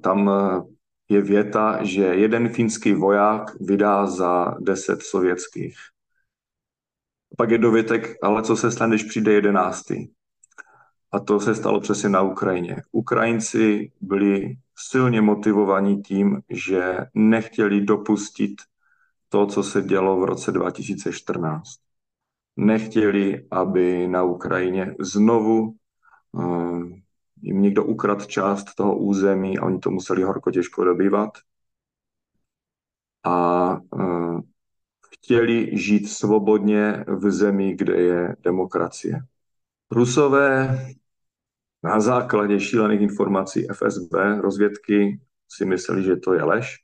tam 0.00 0.18
je 1.08 1.22
věta, 1.22 1.84
že 1.84 2.02
jeden 2.02 2.48
finský 2.48 2.92
voják 2.92 3.60
vydá 3.60 4.06
za 4.06 4.54
deset 4.60 5.02
sovětských. 5.02 5.76
Pak 7.36 7.50
je 7.50 7.58
dovětek, 7.58 8.16
ale 8.22 8.42
co 8.42 8.56
se 8.56 8.70
stane, 8.70 8.96
když 8.96 9.08
přijde 9.08 9.32
jedenáctý? 9.32 10.06
A 11.12 11.20
to 11.20 11.40
se 11.40 11.54
stalo 11.54 11.80
přesně 11.80 12.08
na 12.08 12.22
Ukrajině. 12.22 12.76
Ukrajinci 12.92 13.92
byli 14.00 14.56
silně 14.76 15.20
motivovaní 15.20 16.02
tím, 16.02 16.40
že 16.50 16.96
nechtěli 17.14 17.80
dopustit 17.80 18.54
to, 19.28 19.46
co 19.46 19.62
se 19.62 19.82
dělo 19.82 20.20
v 20.20 20.24
roce 20.24 20.52
2014. 20.52 21.62
Nechtěli, 22.56 23.46
aby 23.50 24.08
na 24.08 24.22
Ukrajině 24.22 24.94
znovu 25.00 25.74
uh, 26.32 27.03
jim 27.44 27.62
někdo 27.62 27.84
ukradl 27.84 28.24
část 28.24 28.74
toho 28.74 28.98
území 28.98 29.58
a 29.58 29.64
oni 29.64 29.78
to 29.78 29.90
museli 29.90 30.22
horko 30.22 30.50
těžko 30.50 30.84
dobývat. 30.84 31.30
A 33.24 33.78
uh, 33.90 34.40
chtěli 35.14 35.78
žít 35.78 36.08
svobodně 36.08 37.04
v 37.08 37.30
zemi, 37.30 37.74
kde 37.74 37.96
je 37.96 38.36
demokracie. 38.40 39.20
Rusové 39.90 40.78
na 41.82 42.00
základě 42.00 42.60
šílených 42.60 43.00
informací 43.00 43.66
FSB, 43.72 44.14
rozvědky, 44.40 45.20
si 45.48 45.64
mysleli, 45.64 46.02
že 46.02 46.16
to 46.16 46.34
je 46.34 46.42
lež. 46.42 46.76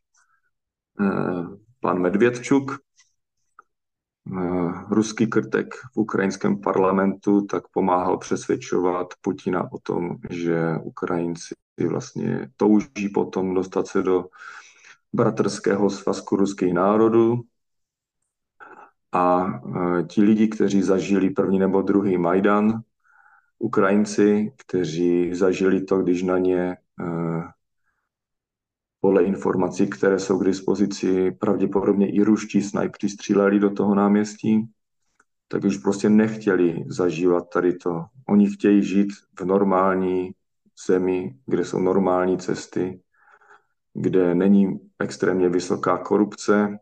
Eh, 1.00 1.44
pan 1.80 1.98
Medvědčuk, 1.98 2.78
ruský 4.90 5.26
krtek 5.26 5.74
v 5.94 5.96
ukrajinském 5.96 6.60
parlamentu, 6.60 7.46
tak 7.46 7.68
pomáhal 7.68 8.18
přesvědčovat 8.18 9.06
Putina 9.20 9.72
o 9.72 9.78
tom, 9.78 10.16
že 10.30 10.76
Ukrajinci 10.82 11.54
vlastně 11.88 12.50
touží 12.56 13.08
potom 13.14 13.54
dostat 13.54 13.86
se 13.86 14.02
do 14.02 14.24
bratrského 15.12 15.90
svazku 15.90 16.36
ruských 16.36 16.74
národů. 16.74 17.40
A 19.12 19.46
eh, 19.46 20.02
ti 20.02 20.22
lidi, 20.22 20.48
kteří 20.48 20.82
zažili 20.82 21.30
první 21.30 21.58
nebo 21.58 21.82
druhý 21.82 22.18
Majdan, 22.18 22.80
Ukrajinci, 23.58 24.52
kteří 24.56 25.34
zažili 25.34 25.84
to, 25.84 25.98
když 25.98 26.22
na 26.22 26.38
ně 26.38 26.76
eh, 27.00 27.42
podle 29.00 29.22
informací, 29.24 29.86
které 29.86 30.18
jsou 30.18 30.38
k 30.38 30.44
dispozici, 30.44 31.30
pravděpodobně 31.30 32.12
i 32.12 32.22
ruští 32.22 32.62
snajpři 32.62 33.08
stříleli 33.08 33.60
do 33.60 33.70
toho 33.70 33.94
náměstí, 33.94 34.70
tak 35.48 35.64
už 35.64 35.76
prostě 35.76 36.08
nechtěli 36.08 36.84
zažívat 36.88 37.50
tady 37.52 37.72
to. 37.72 38.04
Oni 38.28 38.50
chtějí 38.50 38.82
žít 38.82 39.08
v 39.38 39.44
normální 39.44 40.30
zemi, 40.86 41.36
kde 41.46 41.64
jsou 41.64 41.78
normální 41.78 42.38
cesty, 42.38 43.00
kde 43.94 44.34
není 44.34 44.80
extrémně 44.98 45.48
vysoká 45.48 45.98
korupce. 45.98 46.78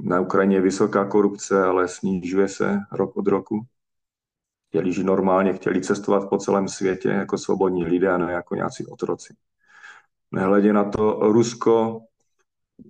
Na 0.00 0.20
Ukrajině 0.20 0.56
je 0.56 0.60
vysoká 0.60 1.04
korupce, 1.04 1.64
ale 1.64 1.88
snižuje 1.88 2.48
se 2.48 2.78
rok 2.92 3.16
od 3.16 3.26
roku 3.26 3.66
chtěli 4.68 4.92
žít 4.92 5.04
normálně, 5.04 5.52
chtěli 5.52 5.80
cestovat 5.80 6.28
po 6.28 6.38
celém 6.38 6.68
světě 6.68 7.08
jako 7.08 7.38
svobodní 7.38 7.84
lidé 7.84 8.08
a 8.08 8.18
ne 8.18 8.32
jako 8.32 8.54
nějací 8.54 8.86
otroci. 8.86 9.34
Nehledě 10.32 10.72
na 10.72 10.90
to, 10.90 11.18
Rusko 11.32 12.00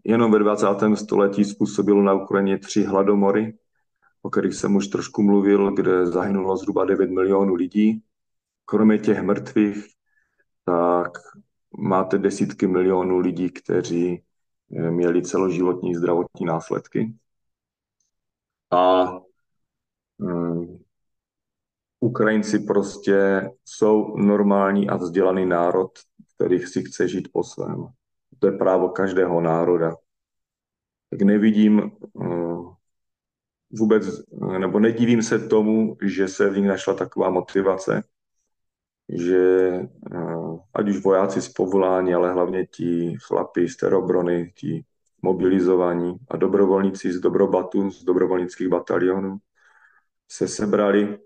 jenom 0.04 0.32
ve 0.32 0.38
20. 0.38 0.66
století 0.94 1.44
způsobilo 1.44 2.02
na 2.02 2.12
Ukrajině 2.12 2.58
tři 2.58 2.84
hladomory, 2.84 3.58
o 4.22 4.30
kterých 4.30 4.54
jsem 4.54 4.76
už 4.76 4.86
trošku 4.86 5.22
mluvil, 5.22 5.74
kde 5.74 6.06
zahynulo 6.06 6.56
zhruba 6.56 6.84
9 6.84 7.10
milionů 7.10 7.54
lidí. 7.54 8.02
Kromě 8.64 8.98
těch 8.98 9.22
mrtvých, 9.22 9.86
tak 10.64 11.18
máte 11.78 12.18
desítky 12.18 12.66
milionů 12.66 13.18
lidí, 13.18 13.50
kteří 13.50 14.22
eh, 14.76 14.90
měli 14.90 15.22
celoživotní 15.22 15.94
zdravotní 15.94 16.46
následky. 16.46 17.14
A 18.70 19.04
hm, 20.18 20.75
Ukrajinci 22.06 22.58
prostě 22.58 23.50
jsou 23.64 24.16
normální 24.16 24.88
a 24.88 24.96
vzdělaný 24.96 25.46
národ, 25.46 25.90
který 26.34 26.58
si 26.58 26.84
chce 26.84 27.08
žít 27.08 27.28
po 27.32 27.44
svém. 27.44 27.86
To 28.38 28.46
je 28.46 28.52
právo 28.52 28.88
každého 28.88 29.40
národa. 29.40 29.96
Tak 31.10 31.22
nevidím 31.22 31.90
uh, 32.12 32.74
vůbec, 33.70 34.04
nebo 34.58 34.80
nedivím 34.80 35.22
se 35.22 35.38
tomu, 35.38 35.96
že 36.02 36.28
se 36.28 36.50
v 36.50 36.56
nich 36.56 36.68
našla 36.68 36.94
taková 36.94 37.30
motivace, 37.30 38.02
že 39.08 39.70
uh, 40.12 40.58
ať 40.74 40.88
už 40.88 41.02
vojáci 41.04 41.42
z 41.42 41.48
povolání, 41.48 42.14
ale 42.14 42.32
hlavně 42.32 42.66
ti 42.66 43.16
chlapi 43.26 43.68
z 43.68 43.76
terobrony, 43.76 44.52
ti 44.54 44.84
mobilizovaní 45.22 46.16
a 46.28 46.36
dobrovolníci 46.36 47.12
z 47.12 47.20
dobrobatu, 47.20 47.90
z 47.90 48.04
dobrovolnických 48.04 48.68
batalionů 48.68 49.36
se 50.28 50.48
sebrali 50.48 51.18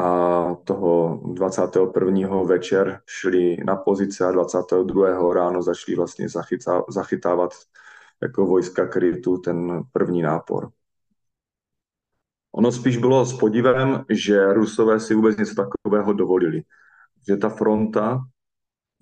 a 0.00 0.54
toho 0.64 1.20
21. 1.34 2.42
večer 2.42 3.00
šli 3.06 3.56
na 3.64 3.76
pozice 3.76 4.24
a 4.24 4.30
22. 4.30 5.34
ráno 5.34 5.62
začali 5.62 5.96
vlastně 5.96 6.26
zachytávat 6.88 7.50
jako 8.22 8.46
vojska 8.46 8.86
krytu 8.86 9.38
ten 9.38 9.82
první 9.92 10.22
nápor. 10.22 10.70
Ono 12.52 12.72
spíš 12.72 12.96
bylo 12.96 13.24
s 13.24 13.38
podivem, 13.38 14.04
že 14.10 14.52
Rusové 14.52 15.00
si 15.00 15.14
vůbec 15.14 15.36
něco 15.36 15.54
takového 15.54 16.12
dovolili. 16.12 16.62
Že 17.28 17.36
ta 17.36 17.48
fronta 17.48 18.20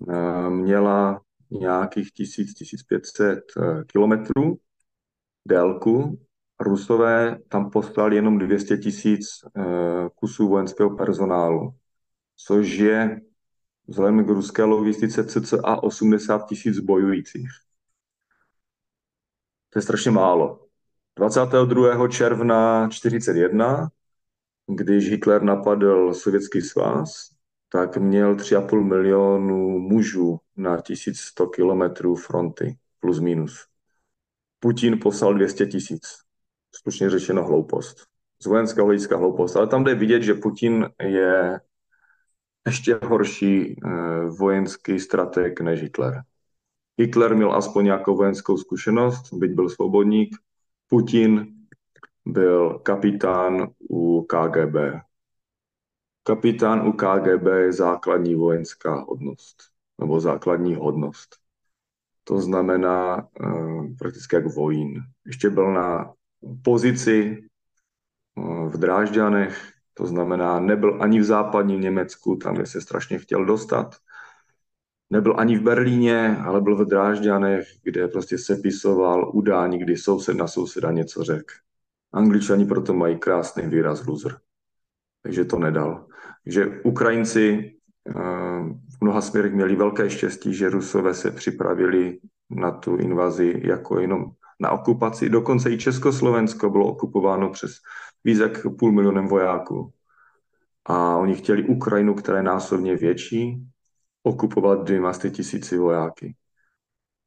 eh, 0.09 0.49
měla 0.49 1.21
nějakých 1.51 2.07
1000-1500 2.19 3.41
eh, 3.57 3.83
kilometrů 3.85 4.57
délku 5.47 6.19
Rusové 6.59 7.39
tam 7.47 7.69
poslali 7.69 8.15
jenom 8.15 8.37
200 8.37 8.77
tisíc 8.77 9.27
eh, 9.57 9.61
kusů 10.15 10.47
vojenského 10.47 10.95
personálu, 10.97 11.73
což 12.35 12.69
je 12.69 13.21
vzhledem 13.87 14.25
k 14.25 14.29
ruské 14.29 14.63
logistice 14.63 15.23
cca 15.23 15.83
80 15.83 16.45
tisíc 16.45 16.79
bojujících. 16.79 17.49
To 19.69 19.79
je 19.79 19.83
strašně 19.83 20.11
málo. 20.11 20.65
22. 21.15 22.07
června 22.07 22.87
1941, 22.87 23.89
když 24.67 25.09
Hitler 25.09 25.43
napadl 25.43 26.13
Sovětský 26.13 26.61
svaz, 26.61 27.29
tak 27.71 27.97
měl 27.97 28.35
3,5 28.35 28.83
milionu 28.83 29.79
mužů 29.79 30.39
na 30.57 30.81
1100 30.81 31.47
kilometrů 31.47 32.15
fronty, 32.15 32.77
plus 32.99 33.19
minus. 33.19 33.67
Putin 34.59 34.99
poslal 34.99 35.33
200 35.33 35.65
tisíc 35.65 36.28
slušně 36.75 37.09
řečeno 37.09 37.43
hloupost. 37.43 37.97
Z 38.43 38.45
vojenského 38.45 38.85
hlediska 38.85 39.17
hloupost. 39.17 39.55
Ale 39.55 39.67
tam 39.67 39.83
jde 39.83 39.95
vidět, 39.95 40.21
že 40.21 40.33
Putin 40.33 40.89
je 41.03 41.59
ještě 42.65 42.99
horší 43.03 43.75
eh, 43.85 44.25
vojenský 44.25 44.99
strateg 44.99 45.61
než 45.61 45.81
Hitler. 45.81 46.21
Hitler 46.97 47.35
měl 47.35 47.53
aspoň 47.53 47.85
nějakou 47.85 48.15
vojenskou 48.15 48.57
zkušenost, 48.57 49.33
byť 49.33 49.51
byl 49.51 49.69
svobodník. 49.69 50.35
Putin 50.87 51.47
byl 52.25 52.79
kapitán 52.79 53.67
u 53.89 54.21
KGB. 54.21 54.75
Kapitán 56.23 56.87
u 56.87 56.91
KGB 56.91 57.45
je 57.57 57.73
základní 57.73 58.35
vojenská 58.35 59.05
hodnost, 59.07 59.63
nebo 59.99 60.19
základní 60.19 60.75
hodnost. 60.75 61.35
To 62.23 62.41
znamená 62.41 63.27
uh, 63.39 63.85
prakticky 63.99 64.35
jak 64.35 64.55
vojín. 64.55 65.03
Ještě 65.25 65.49
byl 65.49 65.73
na 65.73 66.13
pozici 66.63 67.37
eh, 67.37 68.41
v 68.69 68.77
Drážďanech, 68.77 69.71
to 69.93 70.05
znamená, 70.05 70.59
nebyl 70.59 71.03
ani 71.03 71.19
v 71.19 71.23
západním 71.23 71.81
Německu, 71.81 72.35
tam, 72.35 72.55
kde 72.55 72.65
se 72.65 72.81
strašně 72.81 73.19
chtěl 73.19 73.45
dostat. 73.45 73.95
Nebyl 75.09 75.35
ani 75.37 75.57
v 75.57 75.61
Berlíně, 75.61 76.37
ale 76.45 76.61
byl 76.61 76.75
v 76.75 76.87
Drážďanech, 76.87 77.67
kde 77.83 78.07
prostě 78.07 78.37
sepisoval 78.37 79.31
udání, 79.33 79.79
kdy 79.79 79.97
soused 79.97 80.37
na 80.37 80.47
souseda 80.47 80.91
něco 80.91 81.23
řekl. 81.23 81.53
Angličani 82.13 82.65
proto 82.65 82.93
mají 82.93 83.19
krásný 83.19 83.63
výraz 83.67 84.05
loser. 84.05 84.37
Takže 85.23 85.45
to 85.45 85.59
nedal. 85.59 86.07
Takže 86.43 86.81
Ukrajinci 86.83 87.73
eh, 88.07 88.13
v 88.89 89.01
mnoha 89.01 89.21
směrech 89.21 89.53
měli 89.53 89.75
velké 89.75 90.09
štěstí, 90.09 90.53
že 90.53 90.69
Rusové 90.69 91.13
se 91.13 91.31
připravili 91.31 92.19
na 92.49 92.71
tu 92.71 92.95
invazi 92.95 93.61
jako 93.63 93.99
jenom 93.99 94.31
na 94.59 94.71
okupaci. 94.71 95.29
Dokonce 95.29 95.71
i 95.71 95.77
Československo 95.77 96.69
bylo 96.69 96.87
okupováno 96.87 97.49
přes 97.49 97.71
více 98.23 98.41
jak 98.41 98.51
půl 98.79 98.91
milionem 98.91 99.27
vojáků. 99.27 99.93
A 100.85 101.17
oni 101.17 101.35
chtěli 101.35 101.63
Ukrajinu, 101.63 102.15
která 102.15 102.37
je 102.37 102.43
násobně 102.43 102.95
větší, 102.95 103.67
okupovat 104.23 104.83
dvěma 104.83 105.13
tisíci 105.13 105.77
vojáky. 105.77 106.35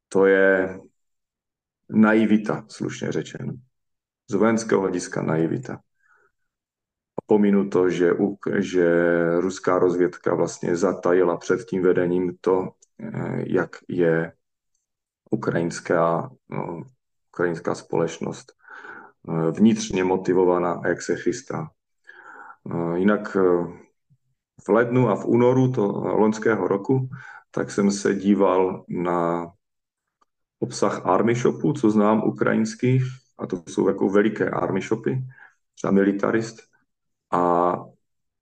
To 0.09 0.25
je 0.25 0.79
naivita, 1.89 2.65
slušně 2.69 3.11
řečeno. 3.11 3.53
Z 4.29 4.33
vojenského 4.33 4.81
hlediska 4.81 5.21
naivita. 5.21 5.73
A 7.17 7.21
pominu 7.25 7.69
to, 7.69 7.89
že, 7.89 8.11
že 8.59 8.87
ruská 9.39 9.79
rozvědka 9.79 10.35
vlastně 10.35 10.75
zatajila 10.75 11.37
před 11.37 11.63
tím 11.65 11.83
vedením 11.83 12.37
to, 12.41 12.69
eh, 12.99 13.43
jak 13.47 13.75
je 13.87 14.33
ukrajinská, 15.31 16.31
no, 16.49 16.83
ukrajinská 17.33 17.75
společnost 17.75 18.53
eh, 19.29 19.51
vnitřně 19.51 20.03
motivovaná 20.03 20.73
a 20.73 20.87
jak 20.87 21.01
se 21.01 21.15
chystá. 21.15 21.69
Eh, 22.71 22.99
jinak 22.99 23.37
v 24.65 24.69
lednu 24.69 25.09
a 25.09 25.15
v 25.15 25.25
únoru 25.25 25.71
to 25.71 25.87
loňského 25.91 26.67
roku, 26.67 27.09
tak 27.51 27.71
jsem 27.71 27.91
se 27.91 28.15
díval 28.15 28.85
na 28.87 29.51
obsah 30.59 31.05
army 31.05 31.35
shopů, 31.35 31.73
co 31.73 31.89
znám 31.89 32.23
ukrajinských, 32.23 33.03
a 33.37 33.47
to 33.47 33.63
jsou 33.67 33.87
jako 33.87 34.09
veliké 34.09 34.49
army 34.49 34.81
shopy, 34.81 35.23
třeba 35.75 35.91
militarist. 35.91 36.57
A 37.31 37.75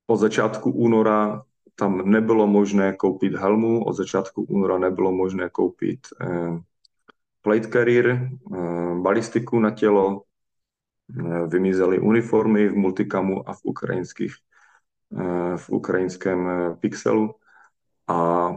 od 0.06 0.16
začátku 0.16 0.70
února 0.70 1.42
tam 1.74 2.10
nebylo 2.10 2.46
možné 2.46 2.92
koupit 2.92 3.34
helmu, 3.34 3.84
od 3.84 3.92
začátku 3.92 4.42
února 4.42 4.78
nebylo 4.78 5.12
možné 5.12 5.50
koupit 5.50 6.00
eh, 6.20 6.58
plate 7.42 7.68
carrier, 7.68 8.06
eh, 8.08 8.94
balistiku 9.02 9.60
na 9.60 9.70
tělo, 9.70 10.22
eh, 11.18 11.46
vymizely 11.46 11.98
uniformy 11.98 12.68
v 12.68 12.74
multikamu 12.74 13.48
a 13.48 13.52
v 13.52 13.60
ukrajinských 13.62 14.34
eh, 15.18 15.56
v 15.56 15.70
ukrajinském 15.70 16.48
pixelu 16.80 17.34
a 18.08 18.48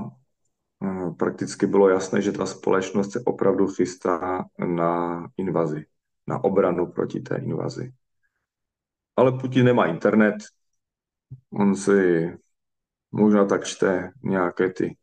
prakticky 1.17 1.67
bylo 1.67 1.89
jasné, 1.89 2.21
že 2.21 2.31
ta 2.31 2.45
společnost 2.45 3.11
se 3.11 3.19
opravdu 3.25 3.67
chystá 3.67 4.45
na 4.75 5.27
invazi, 5.37 5.85
na 6.27 6.43
obranu 6.43 6.91
proti 6.91 7.19
té 7.19 7.35
invazi. 7.35 7.93
Ale 9.15 9.31
Putin 9.31 9.65
nemá 9.65 9.85
internet, 9.85 10.35
on 11.49 11.75
si 11.75 12.31
možná 13.11 13.45
tak 13.45 13.65
čte 13.65 14.11
nějaké 14.23 14.69
ty 14.69 14.97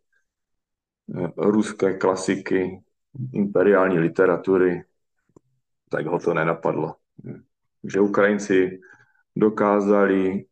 ruské 1.36 1.98
klasiky, 1.98 2.82
imperiální 3.32 3.98
literatury, 3.98 4.84
tak 5.88 6.06
ho 6.06 6.18
to 6.18 6.34
nenapadlo. 6.34 6.94
Že 7.84 8.00
Ukrajinci 8.00 8.80
dokázali 9.36 10.44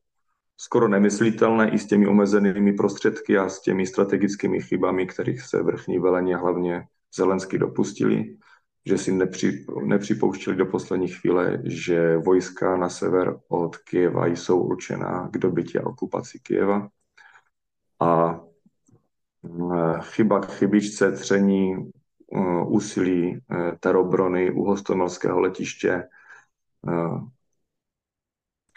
skoro 0.56 0.88
nemyslitelné 0.88 1.70
i 1.70 1.78
s 1.78 1.86
těmi 1.86 2.06
omezenými 2.06 2.72
prostředky 2.72 3.38
a 3.38 3.48
s 3.48 3.60
těmi 3.60 3.86
strategickými 3.86 4.60
chybami, 4.60 5.06
kterých 5.06 5.42
se 5.42 5.62
vrchní 5.62 5.98
velení 5.98 6.34
hlavně 6.34 6.82
Zelensky 7.16 7.58
dopustili, 7.58 8.36
že 8.86 8.98
si 8.98 9.12
nepři, 9.12 9.66
nepřipouštěli 9.84 10.56
do 10.56 10.66
poslední 10.66 11.08
chvíle, 11.08 11.62
že 11.64 12.16
vojska 12.16 12.76
na 12.76 12.88
sever 12.88 13.36
od 13.48 13.76
Kieva 13.76 14.26
jsou 14.26 14.62
určená 14.62 15.28
k 15.32 15.38
dobytí 15.38 15.78
a 15.78 15.86
okupaci 15.86 16.38
Kieva. 16.38 16.88
A 18.00 18.40
mm, 19.42 20.00
chyba 20.00 20.40
k 20.40 20.52
chybičce 20.52 21.12
tření 21.12 21.90
úsilí 22.66 23.32
e, 23.32 23.40
terobrony 23.80 24.50
u 24.50 24.64
hostomelského 24.64 25.40
letiště 25.40 25.90
e, 25.90 26.08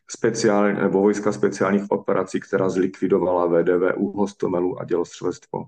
speciál, 0.10 0.74
nebo 0.74 1.02
vojska 1.02 1.32
speciálních 1.32 1.92
operací, 1.92 2.40
která 2.40 2.70
zlikvidovala 2.70 3.46
VDV 3.46 3.98
u 3.98 4.18
hostomelu 4.18 4.80
a 4.80 4.86
dělostřelectvo 4.86 5.66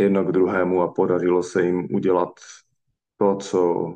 jedno 0.00 0.24
k 0.24 0.32
druhému 0.32 0.82
a 0.82 0.92
podařilo 0.92 1.42
se 1.42 1.62
jim 1.62 1.88
udělat 1.94 2.30
to, 3.16 3.36
co 3.36 3.94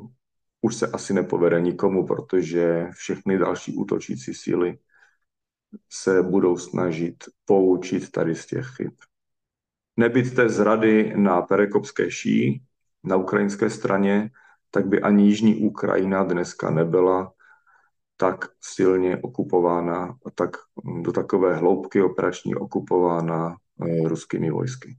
už 0.61 0.75
se 0.75 0.87
asi 0.87 1.13
nepovede 1.13 1.61
nikomu, 1.61 2.05
protože 2.07 2.87
všechny 2.91 3.37
další 3.37 3.75
útočící 3.77 4.33
síly 4.33 4.77
se 5.89 6.23
budou 6.23 6.57
snažit 6.57 7.23
poučit 7.45 8.11
tady 8.11 8.35
z 8.35 8.45
těch 8.45 8.65
chyb. 8.77 8.91
Nebyt 9.97 10.35
té 10.35 10.49
zrady 10.49 11.13
na 11.17 11.41
Perekopské 11.41 12.11
ší, 12.11 12.63
na 13.05 13.15
ukrajinské 13.15 13.69
straně, 13.69 14.31
tak 14.71 14.87
by 14.87 15.01
ani 15.01 15.23
Jižní 15.23 15.55
Ukrajina 15.55 16.23
dneska 16.23 16.69
nebyla 16.69 17.31
tak 18.17 18.45
silně 18.61 19.17
okupována 19.17 20.17
a 20.25 20.29
tak 20.35 20.49
do 21.03 21.11
takové 21.11 21.55
hloubky 21.55 22.01
operační 22.01 22.55
okupována 22.55 23.55
eh, 23.55 24.07
ruskými 24.07 24.51
vojsky. 24.51 24.97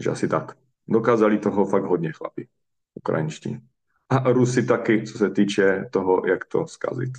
Že 0.00 0.10
asi 0.10 0.28
tak. 0.28 0.56
Dokázali 0.88 1.38
toho 1.38 1.66
fakt 1.66 1.84
hodně 1.84 2.12
chlapi 2.12 2.48
ukrajinští. 2.94 3.58
A 4.08 4.32
Rusy 4.32 4.66
taky, 4.66 5.02
co 5.02 5.18
se 5.18 5.30
týče 5.30 5.88
toho, 5.90 6.22
jak 6.26 6.44
to 6.44 6.66
zkazit. 6.66 7.10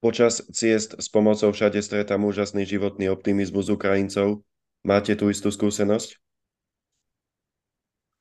Počas 0.00 0.40
ciest 0.52 0.94
s 1.00 1.08
pomocou 1.08 1.52
všade 1.52 1.82
stretám 1.82 2.24
úžasný 2.24 2.66
životný 2.66 3.08
optimizmus 3.08 3.72
Ukrajincov. 3.72 4.44
Máte 4.84 5.16
tu 5.16 5.32
istú 5.32 5.48
skúsenosť? 5.48 6.23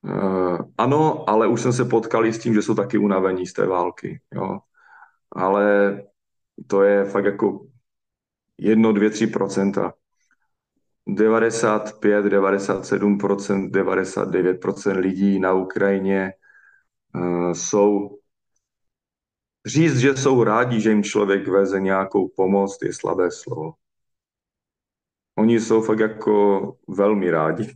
Uh, 0.03 0.57
ano, 0.77 1.29
ale 1.29 1.47
už 1.47 1.61
jsem 1.61 1.73
se 1.73 1.85
potkal 1.85 2.25
s 2.25 2.39
tím, 2.39 2.53
že 2.53 2.61
jsou 2.61 2.75
taky 2.75 2.97
unavení 2.97 3.47
z 3.47 3.53
té 3.53 3.65
války. 3.67 4.21
Jo. 4.33 4.59
Ale 5.31 5.97
to 6.67 6.83
je 6.83 7.05
fakt 7.05 7.25
jako 7.25 7.67
jedno, 8.57 8.93
dvě, 8.93 9.09
tři 9.09 9.27
procenta. 9.27 9.93
95, 11.07 12.25
97%, 12.25 13.71
99% 13.71 14.97
lidí 14.97 15.39
na 15.39 15.53
Ukrajině 15.53 16.33
uh, 17.15 17.51
jsou 17.51 18.17
Říct, 19.65 19.97
že 19.97 20.15
jsou 20.15 20.43
rádi, 20.43 20.81
že 20.81 20.89
jim 20.89 21.03
člověk 21.03 21.47
veze 21.47 21.79
nějakou 21.79 22.27
pomoc, 22.27 22.77
je 22.83 22.93
slabé 22.93 23.31
slovo. 23.31 23.73
Oni 25.35 25.59
jsou 25.59 25.81
fakt 25.81 25.99
jako 25.99 26.77
velmi 26.87 27.31
rádi, 27.31 27.75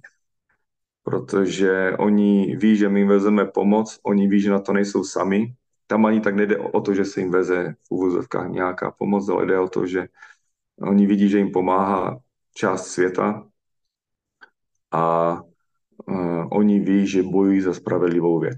protože 1.08 1.98
oni 2.00 2.56
ví, 2.56 2.76
že 2.76 2.90
my 2.90 3.00
jim 3.00 3.08
vezeme 3.08 3.46
pomoc, 3.46 4.00
oni 4.04 4.28
ví, 4.28 4.42
že 4.42 4.52
na 4.52 4.60
to 4.60 4.74
nejsou 4.74 5.04
sami. 5.04 5.56
Tam 5.88 6.06
ani 6.06 6.22
tak 6.22 6.36
nejde 6.36 6.58
o 6.58 6.82
to, 6.82 6.94
že 6.94 7.06
se 7.06 7.20
jim 7.20 7.32
veze 7.32 7.76
v 7.88 7.92
úvozovkách 7.92 8.50
nějaká 8.50 8.92
pomoc, 8.92 9.30
ale 9.30 9.46
jde 9.46 9.60
o 9.60 9.70
to, 9.70 9.88
že 9.88 10.08
oni 10.82 11.08
vidí, 11.08 11.30
že 11.30 11.38
jim 11.38 11.52
pomáhá 11.52 12.20
část 12.54 12.88
světa 12.88 13.48
a 14.92 15.34
uh, 16.08 16.48
oni 16.52 16.80
ví, 16.80 17.08
že 17.08 17.24
bojují 17.24 17.62
za 17.62 17.74
spravedlivou 17.74 18.40
věc. 18.40 18.58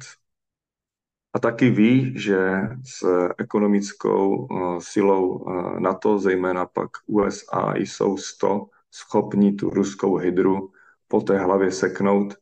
A 1.34 1.39
taky 1.39 1.70
ví, 1.70 2.14
že 2.18 2.62
s 2.84 3.06
ekonomickou 3.38 4.38
uh, 4.38 4.80
silou 4.80 5.38
uh, 5.38 5.80
NATO, 5.80 6.20
zejména 6.20 6.66
pak 6.66 6.89
USA, 7.08 7.74
jsou 7.76 8.18
sto 8.18 8.66
schopni 8.91 9.54
tu 9.54 9.70
ruskou 9.70 10.16
hydru 10.16 10.72
po 11.10 11.22
té 11.22 11.38
hlavě 11.38 11.72
seknout 11.72 12.36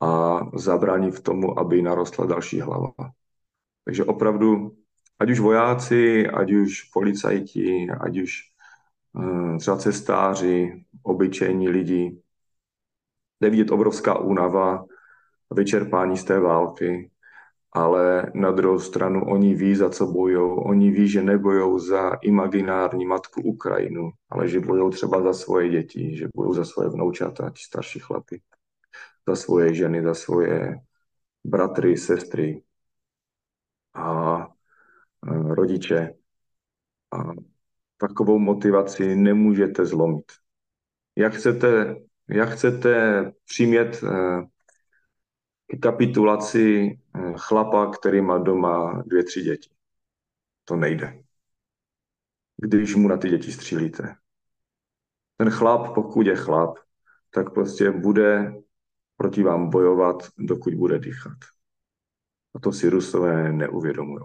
a 0.00 0.40
zabránit 0.54 1.10
v 1.10 1.22
tomu, 1.22 1.58
aby 1.58 1.82
narostla 1.82 2.26
další 2.26 2.60
hlava. 2.60 2.92
Takže 3.84 4.04
opravdu, 4.04 4.76
ať 5.18 5.30
už 5.30 5.40
vojáci, 5.40 6.28
ať 6.28 6.52
už 6.52 6.82
policajti, 6.82 7.90
ať 8.00 8.18
už 8.18 8.32
uh, 9.12 9.58
třeba 9.58 9.76
cestáři, 9.76 10.84
obyčejní 11.02 11.68
lidi, 11.68 12.22
jde 13.40 13.50
vidět 13.50 13.70
obrovská 13.70 14.18
únava, 14.18 14.84
vyčerpání 15.50 16.16
z 16.16 16.24
té 16.24 16.40
války, 16.40 17.10
ale 17.72 18.32
na 18.34 18.50
druhou 18.50 18.78
stranu 18.78 19.24
oni 19.24 19.54
ví, 19.54 19.74
za 19.74 19.90
co 19.90 20.06
bojují. 20.06 20.58
Oni 20.58 20.90
ví, 20.90 21.08
že 21.08 21.22
nebojují 21.22 21.80
za 21.86 22.10
imaginární 22.22 23.06
matku 23.06 23.42
Ukrajinu, 23.42 24.10
ale 24.30 24.48
že 24.48 24.60
bojují 24.60 24.92
třeba 24.92 25.22
za 25.22 25.32
svoje 25.32 25.68
děti, 25.68 26.16
že 26.16 26.28
bojují 26.34 26.56
za 26.56 26.64
svoje 26.64 26.88
vnoučata, 26.88 27.50
ti 27.50 27.62
starší 27.62 27.98
chlapy, 27.98 28.42
za 29.28 29.36
svoje 29.36 29.74
ženy, 29.74 30.02
za 30.02 30.14
svoje 30.14 30.76
bratry, 31.44 31.96
sestry 31.96 32.62
a 33.94 34.48
rodiče. 35.48 36.14
A 37.12 37.32
takovou 37.96 38.38
motivaci 38.38 39.16
nemůžete 39.16 39.84
zlomit. 39.86 40.24
Jak 41.16 41.32
chcete, 41.32 41.96
jak 42.28 42.48
chcete 42.48 43.24
přimět 43.44 44.04
k 45.70 45.80
kapitulaci 45.80 46.98
eh, 47.14 47.32
chlapa, 47.36 47.90
který 47.90 48.20
má 48.20 48.38
doma 48.38 49.02
dvě, 49.06 49.24
tři 49.24 49.42
děti. 49.42 49.70
To 50.64 50.76
nejde. 50.76 51.22
Když 52.56 52.94
mu 52.94 53.08
na 53.08 53.16
ty 53.16 53.28
děti 53.28 53.52
střílíte. 53.52 54.14
Ten 55.36 55.50
chlap, 55.50 55.94
pokud 55.94 56.26
je 56.26 56.36
chlap, 56.36 56.78
tak 57.30 57.54
prostě 57.54 57.90
bude 57.90 58.54
proti 59.16 59.42
vám 59.42 59.70
bojovat, 59.70 60.28
dokud 60.38 60.74
bude 60.74 60.98
dýchat. 60.98 61.38
A 62.54 62.58
to 62.58 62.72
si 62.72 62.88
Rusové 62.88 63.52
neuvědomují. 63.52 64.24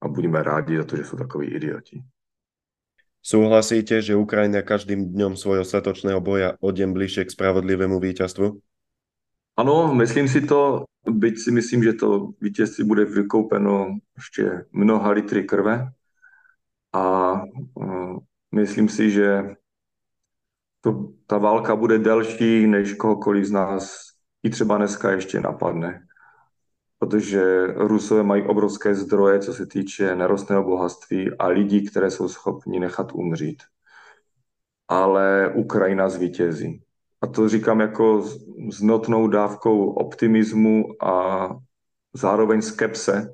A 0.00 0.08
budeme 0.08 0.42
rádi 0.42 0.76
za 0.76 0.84
to, 0.84 0.96
že 0.96 1.04
jsou 1.04 1.16
takoví 1.16 1.46
idioti. 1.46 2.02
Súhlasíte, 3.20 4.00
že 4.00 4.16
Ukrajina 4.16 4.64
každým 4.64 5.12
dňom 5.12 5.36
svojho 5.36 5.60
statočného 5.60 6.24
boja 6.24 6.56
odem 6.64 6.88
bližšie 6.88 7.28
k 7.28 7.34
spravodlivému 7.36 8.00
víťazstvu? 8.00 8.64
Ano, 9.60 9.94
myslím 9.94 10.28
si 10.28 10.40
to, 10.40 10.84
byť 11.04 11.38
si 11.38 11.50
myslím, 11.50 11.82
že 11.82 11.92
to 11.92 12.32
vítězství 12.40 12.84
bude 12.84 13.04
vykoupeno 13.04 13.98
ještě 14.16 14.64
mnoha 14.72 15.10
litry 15.10 15.44
krve 15.44 15.92
a 16.92 17.32
uh, 17.74 18.18
myslím 18.54 18.88
si, 18.88 19.10
že 19.10 19.54
to, 20.80 21.12
ta 21.26 21.38
válka 21.38 21.76
bude 21.76 21.98
delší, 21.98 22.66
než 22.66 22.94
kohokoliv 22.94 23.44
z 23.44 23.50
nás 23.50 24.00
i 24.42 24.50
třeba 24.50 24.76
dneska 24.76 25.10
ještě 25.10 25.40
napadne. 25.40 26.06
Protože 26.98 27.66
Rusové 27.66 28.22
mají 28.22 28.42
obrovské 28.42 28.94
zdroje, 28.94 29.38
co 29.40 29.54
se 29.54 29.66
týče 29.66 30.16
nerostného 30.16 30.64
bohatství 30.64 31.36
a 31.38 31.46
lidí, 31.46 31.86
které 31.86 32.10
jsou 32.10 32.28
schopni 32.28 32.80
nechat 32.80 33.12
umřít. 33.12 33.62
Ale 34.88 35.52
Ukrajina 35.54 36.08
zvítězí. 36.08 36.82
A 37.22 37.26
to 37.26 37.48
říkám 37.48 37.80
jako 37.80 38.22
s 38.70 38.80
notnou 38.80 39.28
dávkou 39.28 39.90
optimismu 39.90 41.04
a 41.04 41.48
zároveň 42.14 42.62
skepse, 42.62 43.32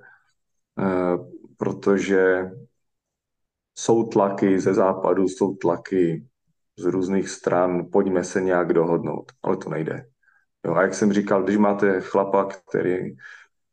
eh, 0.79 1.19
protože 1.57 2.51
jsou 3.79 4.05
tlaky 4.05 4.61
ze 4.61 4.75
západu, 4.75 5.29
jsou 5.29 5.55
tlaky 5.55 6.27
z 6.79 6.85
různých 6.85 7.29
stran, 7.29 7.87
pojďme 7.93 8.25
se 8.25 8.41
nějak 8.41 8.73
dohodnout, 8.73 9.33
ale 9.43 9.57
to 9.57 9.71
nejde. 9.71 10.07
Jo, 10.67 10.75
a 10.75 10.83
jak 10.83 10.95
jsem 10.95 11.13
říkal, 11.13 11.43
když 11.43 11.57
máte 11.57 12.01
chlapa, 12.01 12.45
který, 12.45 13.17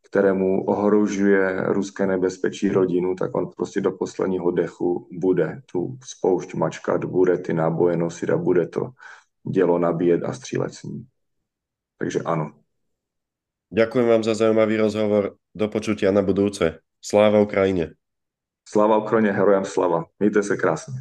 kterému 0.02 0.66
ohrožuje 0.66 1.64
ruské 1.64 2.08
nebezpečí 2.08 2.70
rodinu, 2.70 3.16
tak 3.16 3.36
on 3.36 3.50
prostě 3.58 3.82
do 3.82 3.92
posledního 3.92 4.52
dechu 4.52 5.08
bude 5.12 5.62
tu 5.72 5.98
spoušť 6.04 6.54
mačkat, 6.54 7.06
bude 7.06 7.38
ty 7.38 7.54
náboje 7.54 7.98
nosit 7.98 8.30
a 8.30 8.38
bude 8.38 8.68
to 8.68 8.90
dělo 9.52 9.80
nabíjet 9.80 10.24
a 10.24 10.34
střílet 10.34 10.74
s 10.74 10.84
ním. 10.84 11.08
Takže 11.98 12.20
ano. 12.20 12.60
Ďakujem 13.74 14.08
vám 14.08 14.24
za 14.24 14.34
zaujímavý 14.36 14.78
rozhovor. 14.78 15.36
Do 15.56 15.68
počutia 15.68 16.12
na 16.14 16.22
budúce. 16.22 16.80
Sláva 17.02 17.42
Ukrajine. 17.42 17.98
Sláva 18.70 18.98
Ukrajine, 18.98 19.32
herojám 19.32 19.66
slava. 19.66 20.06
Mějte 20.20 20.44
se 20.44 20.58
krásně. 20.58 20.94